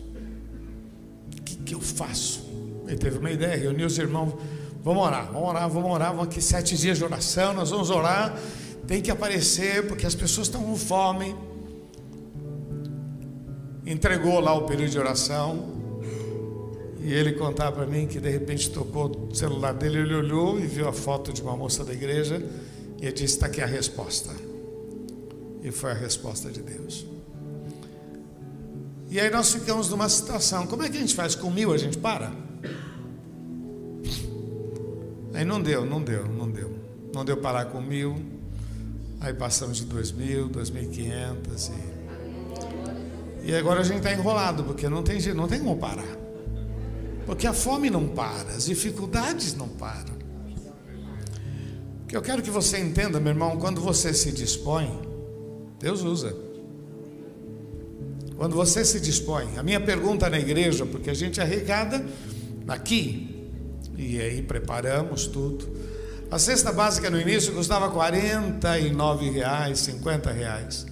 o 1.36 1.42
que, 1.42 1.56
que 1.56 1.74
eu 1.74 1.82
faço? 1.82 2.46
Ele 2.88 2.98
teve 2.98 3.18
uma 3.18 3.32
ideia, 3.32 3.58
reuniu 3.58 3.88
os 3.88 3.98
irmãos. 3.98 4.36
Vamos 4.84 5.04
orar, 5.04 5.32
vamos 5.32 5.50
orar, 5.50 5.70
vamos 5.70 5.92
orar. 5.92 6.12
Vamos 6.12 6.28
aqui 6.28 6.40
sete 6.40 6.78
dias 6.78 7.00
de 7.00 7.04
oração. 7.04 7.56
Nós 7.56 7.72
vamos 7.72 7.90
orar. 7.90 8.38
Tem 8.86 9.02
que 9.02 9.10
aparecer, 9.10 9.88
porque 9.88 10.06
as 10.06 10.14
pessoas 10.14 10.46
estão 10.46 10.62
com 10.62 10.76
fome. 10.76 11.36
Entregou 13.88 14.40
lá 14.40 14.54
o 14.54 14.68
período 14.68 14.92
de 14.92 15.00
oração. 15.00 15.74
E 17.02 17.12
ele 17.12 17.34
contava 17.34 17.78
para 17.78 17.88
mim 17.88 18.06
que 18.06 18.20
de 18.20 18.30
repente 18.30 18.70
tocou 18.70 19.30
o 19.32 19.36
celular 19.36 19.74
dele, 19.74 19.98
ele 19.98 20.14
olhou 20.14 20.60
e 20.60 20.68
viu 20.68 20.88
a 20.88 20.94
foto 20.94 21.34
de 21.34 21.42
uma 21.42 21.58
moça 21.58 21.84
da 21.84 21.94
igreja 21.94 22.44
e 23.02 23.06
ele 23.06 23.12
disse: 23.12 23.36
Está 23.36 23.48
aqui 23.48 23.62
a 23.62 23.66
resposta. 23.66 24.32
E 25.64 25.72
foi 25.72 25.92
a 25.92 25.96
resposta 25.96 26.50
de 26.50 26.62
Deus. 26.62 27.06
E 29.10 29.20
aí 29.20 29.30
nós 29.30 29.52
ficamos 29.54 29.90
numa 29.90 30.10
situação: 30.10 30.68
como 30.68 30.84
é 30.84 30.90
que 30.90 30.98
a 30.98 31.00
gente 31.00 31.16
faz? 31.16 31.36
Com 31.36 31.50
mil 31.50 31.72
a 31.74 31.78
gente 31.78 31.98
para? 31.98 32.32
Aí 35.34 35.44
não 35.44 35.62
deu, 35.62 35.86
não 35.86 36.02
deu, 36.02 36.28
não 36.28 36.50
deu. 36.50 36.74
Não 37.14 37.26
deu 37.26 37.38
parar 37.38 37.66
com 37.66 37.82
mil. 37.82 38.16
Aí 39.20 39.34
passamos 39.34 39.78
de 39.78 39.86
dois 39.86 40.12
mil, 40.12 40.48
dois 40.48 40.70
mil 40.70 40.84
e 40.84 40.88
quinhentas. 40.88 41.72
E 43.44 43.54
agora 43.54 43.82
a 43.82 43.84
gente 43.84 43.98
está 43.98 44.12
enrolado, 44.12 44.64
porque 44.64 44.90
não 44.90 45.04
tem, 45.04 45.22
não 45.34 45.48
tem 45.48 45.60
como 45.60 45.78
parar. 45.78 46.18
Porque 47.26 47.48
a 47.48 47.54
fome 47.54 47.90
não 47.90 48.08
para, 48.08 48.50
as 48.52 48.66
dificuldades 48.66 49.56
não 49.56 49.68
param. 49.68 50.15
Eu 52.16 52.22
quero 52.22 52.42
que 52.42 52.50
você 52.50 52.78
entenda, 52.78 53.20
meu 53.20 53.34
irmão, 53.34 53.58
quando 53.58 53.82
você 53.82 54.14
se 54.14 54.32
dispõe, 54.32 55.02
Deus 55.78 56.02
usa. 56.02 56.34
Quando 58.38 58.56
você 58.56 58.86
se 58.86 59.02
dispõe, 59.02 59.58
a 59.58 59.62
minha 59.62 59.82
pergunta 59.82 60.30
na 60.30 60.40
igreja, 60.40 60.86
porque 60.86 61.10
a 61.10 61.14
gente 61.14 61.42
arrecada 61.42 62.06
aqui, 62.70 63.52
e 63.98 64.18
aí 64.22 64.42
preparamos 64.42 65.28
tudo. 65.28 65.68
A 66.32 66.40
cesta 66.40 66.72
básica 66.72 67.10
no 67.10 67.20
início 67.20 67.52
custava 67.52 67.90
49 67.90 69.32
reais, 69.32 69.80
50 69.80 70.32
reais. 70.32 70.86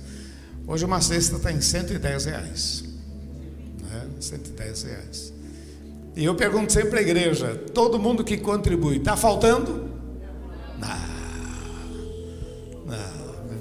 Hoje 0.68 0.84
uma 0.84 1.00
cesta 1.00 1.38
está 1.38 1.54
em 1.54 1.62
110 1.62 2.26
reais. 2.26 2.84
Né? 3.82 4.08
110 4.20 4.84
reais. 4.84 5.34
E 6.18 6.26
eu 6.26 6.36
pergunto 6.36 6.74
sempre 6.74 7.00
à 7.00 7.02
igreja: 7.02 7.56
todo 7.74 7.98
mundo 7.98 8.26
que 8.26 8.36
contribui, 8.36 8.98
está 8.98 9.16
faltando? 9.16 9.90
Não. 10.78 11.13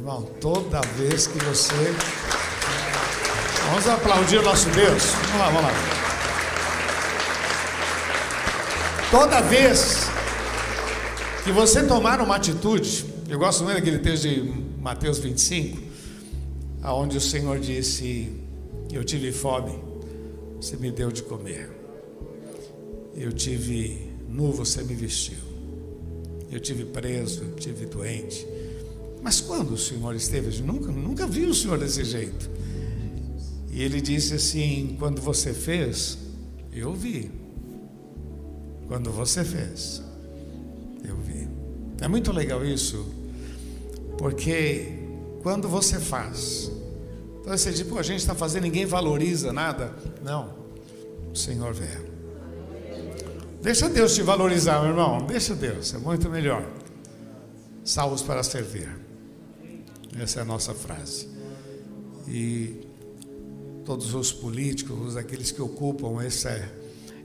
Irmão, 0.02 0.22
toda 0.40 0.80
vez 0.96 1.28
que 1.28 1.38
você 1.44 1.74
Vamos 3.68 3.86
aplaudir 3.86 4.38
o 4.38 4.42
nosso 4.42 4.68
Deus. 4.70 5.04
Vamos 5.04 5.38
lá, 5.38 5.46
vamos 5.46 5.62
lá. 5.62 5.72
Toda 9.12 9.40
vez 9.42 10.08
que 11.44 11.52
você 11.52 11.84
tomar 11.84 12.20
uma 12.20 12.34
atitude, 12.34 13.04
eu 13.28 13.38
gosto 13.38 13.62
muito 13.62 13.76
daquele 13.76 14.00
texto 14.00 14.24
de 14.24 14.42
Mateus 14.80 15.20
25, 15.20 15.80
aonde 16.82 17.18
o 17.18 17.20
Senhor 17.20 17.60
disse: 17.60 18.28
Eu 18.92 19.04
tive 19.04 19.30
fome, 19.30 19.78
você 20.56 20.76
me 20.76 20.90
deu 20.90 21.12
de 21.12 21.22
comer. 21.22 21.70
Eu 23.14 23.32
tive 23.32 24.10
nu, 24.28 24.50
você 24.50 24.82
me 24.82 24.96
vestiu. 24.96 25.38
Eu 26.50 26.58
tive 26.58 26.86
preso, 26.86 27.44
eu 27.44 27.54
tive 27.54 27.86
doente. 27.86 28.44
Mas 29.22 29.40
quando 29.40 29.74
o 29.74 29.78
Senhor 29.78 30.14
esteve, 30.14 30.60
nunca, 30.62 30.90
nunca 30.90 31.26
vi 31.26 31.46
o 31.46 31.54
Senhor 31.54 31.78
desse 31.78 32.04
jeito. 32.04 32.50
E 33.70 33.82
ele 33.82 34.00
disse 34.00 34.34
assim: 34.34 34.96
Quando 34.98 35.22
você 35.22 35.54
fez, 35.54 36.18
eu 36.72 36.92
vi. 36.92 37.30
Quando 38.88 39.10
você 39.10 39.44
fez, 39.44 40.02
eu 41.04 41.16
vi. 41.16 41.48
É 42.00 42.08
muito 42.08 42.32
legal 42.32 42.64
isso, 42.64 43.06
porque 44.18 44.98
quando 45.42 45.68
você 45.68 45.98
faz, 45.98 46.70
então 47.40 47.56
você 47.56 47.70
diz, 47.70 47.82
pô, 47.82 47.98
a 47.98 48.02
gente 48.02 48.20
está 48.20 48.34
fazendo, 48.34 48.64
ninguém 48.64 48.86
valoriza 48.86 49.52
nada. 49.52 49.94
Não, 50.22 50.54
o 51.32 51.36
Senhor 51.36 51.72
vê. 51.72 51.88
Deixa 53.60 53.88
Deus 53.88 54.14
te 54.14 54.22
valorizar, 54.22 54.80
meu 54.80 54.90
irmão. 54.90 55.24
Deixa 55.26 55.54
Deus, 55.54 55.94
é 55.94 55.98
muito 55.98 56.28
melhor. 56.28 56.64
Salvos 57.84 58.22
para 58.22 58.42
servir. 58.42 59.01
Essa 60.18 60.40
é 60.40 60.42
a 60.42 60.44
nossa 60.44 60.74
frase. 60.74 61.28
E 62.28 62.86
todos 63.84 64.14
os 64.14 64.32
políticos, 64.32 65.16
aqueles 65.16 65.50
que 65.50 65.60
ocupam 65.60 66.22
essa 66.22 66.50
é, 66.50 66.68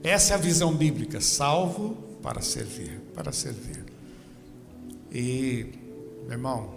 essa 0.02 0.34
é 0.34 0.36
a 0.36 0.38
visão 0.38 0.74
bíblica, 0.74 1.20
salvo 1.20 1.96
para 2.22 2.40
servir, 2.40 3.00
para 3.14 3.32
servir. 3.32 3.84
E, 5.10 5.66
meu 6.24 6.32
irmão, 6.32 6.74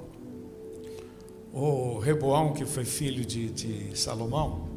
o 1.54 2.00
Reboão, 2.00 2.54
que 2.54 2.66
foi 2.66 2.86
filho 2.86 3.26
de, 3.26 3.50
de 3.50 3.98
Salomão, 4.00 4.70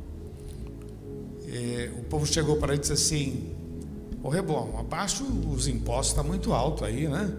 é, 1.47 1.91
o 1.99 2.05
povo 2.05 2.26
chegou 2.26 2.57
para 2.57 2.72
ele 2.72 2.78
e 2.78 2.80
disse 2.80 2.93
assim: 2.93 3.55
Ô 4.22 4.28
Reboão, 4.28 4.78
abaixo 4.78 5.24
os 5.55 5.68
impostos 5.68 6.09
está 6.09 6.22
muito 6.22 6.53
alto 6.53 6.85
aí, 6.85 7.07
né? 7.07 7.32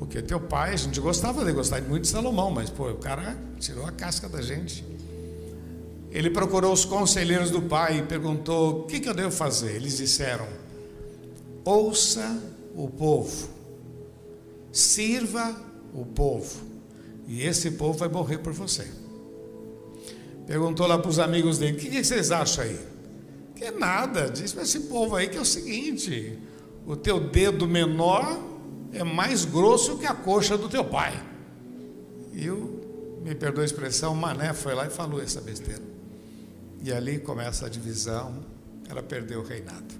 Porque 0.00 0.22
teu 0.22 0.40
pai, 0.40 0.72
a 0.72 0.76
gente 0.76 0.98
gostava 0.98 1.44
de 1.44 1.52
gostar 1.52 1.82
muito 1.82 2.04
de 2.04 2.08
Salomão, 2.08 2.50
mas 2.50 2.70
pô, 2.70 2.88
o 2.88 2.96
cara 2.96 3.36
tirou 3.58 3.84
a 3.84 3.92
casca 3.92 4.30
da 4.30 4.40
gente. 4.40 4.82
Ele 6.10 6.30
procurou 6.30 6.72
os 6.72 6.86
conselheiros 6.86 7.50
do 7.50 7.60
pai 7.60 7.98
e 7.98 8.02
perguntou: 8.02 8.80
O 8.80 8.82
que, 8.84 8.98
que 8.98 9.06
eu 9.06 9.12
devo 9.12 9.30
fazer? 9.30 9.76
Eles 9.76 9.98
disseram: 9.98 10.48
Ouça 11.66 12.42
o 12.74 12.88
povo, 12.88 13.50
sirva 14.72 15.54
o 15.92 16.06
povo, 16.06 16.62
e 17.28 17.42
esse 17.42 17.72
povo 17.72 17.98
vai 17.98 18.08
morrer 18.08 18.38
por 18.38 18.54
você. 18.54 18.88
Perguntou 20.46 20.86
lá 20.86 20.98
para 20.98 21.10
os 21.10 21.18
amigos 21.18 21.58
dele: 21.58 21.76
O 21.76 21.76
que, 21.76 21.90
que 21.90 22.02
vocês 22.02 22.30
acham 22.30 22.64
aí? 22.64 22.80
Que 23.54 23.70
nada, 23.70 24.30
disse 24.30 24.54
para 24.54 24.62
esse 24.62 24.80
povo 24.80 25.14
aí 25.14 25.28
que 25.28 25.36
é 25.36 25.40
o 25.42 25.44
seguinte: 25.44 26.38
o 26.86 26.96
teu 26.96 27.20
dedo 27.20 27.68
menor 27.68 28.49
é 28.92 29.04
mais 29.04 29.44
grosso 29.44 29.98
que 29.98 30.06
a 30.06 30.14
coxa 30.14 30.56
do 30.58 30.68
teu 30.68 30.84
pai. 30.84 31.12
E 32.32 32.50
o, 32.50 33.20
me 33.22 33.34
perdoa 33.34 33.62
a 33.62 33.66
expressão, 33.66 34.14
Mané 34.14 34.52
foi 34.52 34.74
lá 34.74 34.86
e 34.86 34.90
falou 34.90 35.22
essa 35.22 35.40
besteira. 35.40 35.82
E 36.82 36.92
ali 36.92 37.18
começa 37.18 37.66
a 37.66 37.68
divisão, 37.68 38.40
ela 38.88 39.02
perdeu 39.02 39.40
o 39.40 39.44
reinado. 39.44 39.94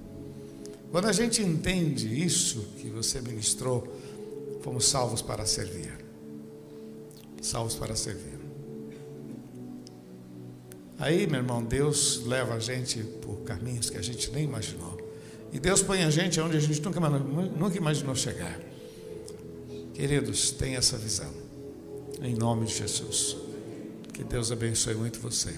Quando 0.91 1.07
a 1.07 1.13
gente 1.13 1.43
entende 1.43 2.23
isso 2.25 2.61
que 2.79 2.89
você 2.89 3.21
ministrou, 3.21 3.87
fomos 4.63 4.87
salvos 4.87 5.23
para 5.23 5.47
servir. 5.47 5.93
Salvos 7.41 7.75
para 7.77 7.95
servir. 7.95 8.41
Aí, 10.99 11.27
meu 11.27 11.41
irmão, 11.41 11.63
Deus 11.63 12.23
leva 12.27 12.55
a 12.55 12.59
gente 12.59 13.03
por 13.23 13.37
caminhos 13.43 13.89
que 13.89 13.97
a 13.97 14.03
gente 14.03 14.31
nem 14.33 14.45
imaginou. 14.45 14.99
E 15.53 15.59
Deus 15.59 15.83
põe 15.83 16.03
a 16.03 16.11
gente 16.11 16.41
onde 16.41 16.57
a 16.57 16.61
gente 16.61 16.81
nunca, 16.83 17.01
nunca 17.01 17.77
imaginou 17.77 18.15
chegar. 18.15 18.70
Queridos, 19.95 20.51
tenha 20.51 20.79
essa 20.79 20.97
visão. 20.97 21.33
Em 22.23 22.35
nome 22.35 22.67
de 22.67 22.75
Jesus. 22.75 23.37
Que 24.13 24.25
Deus 24.25 24.53
abençoe 24.53 24.95
muito 24.95 25.19
você. 25.21 25.57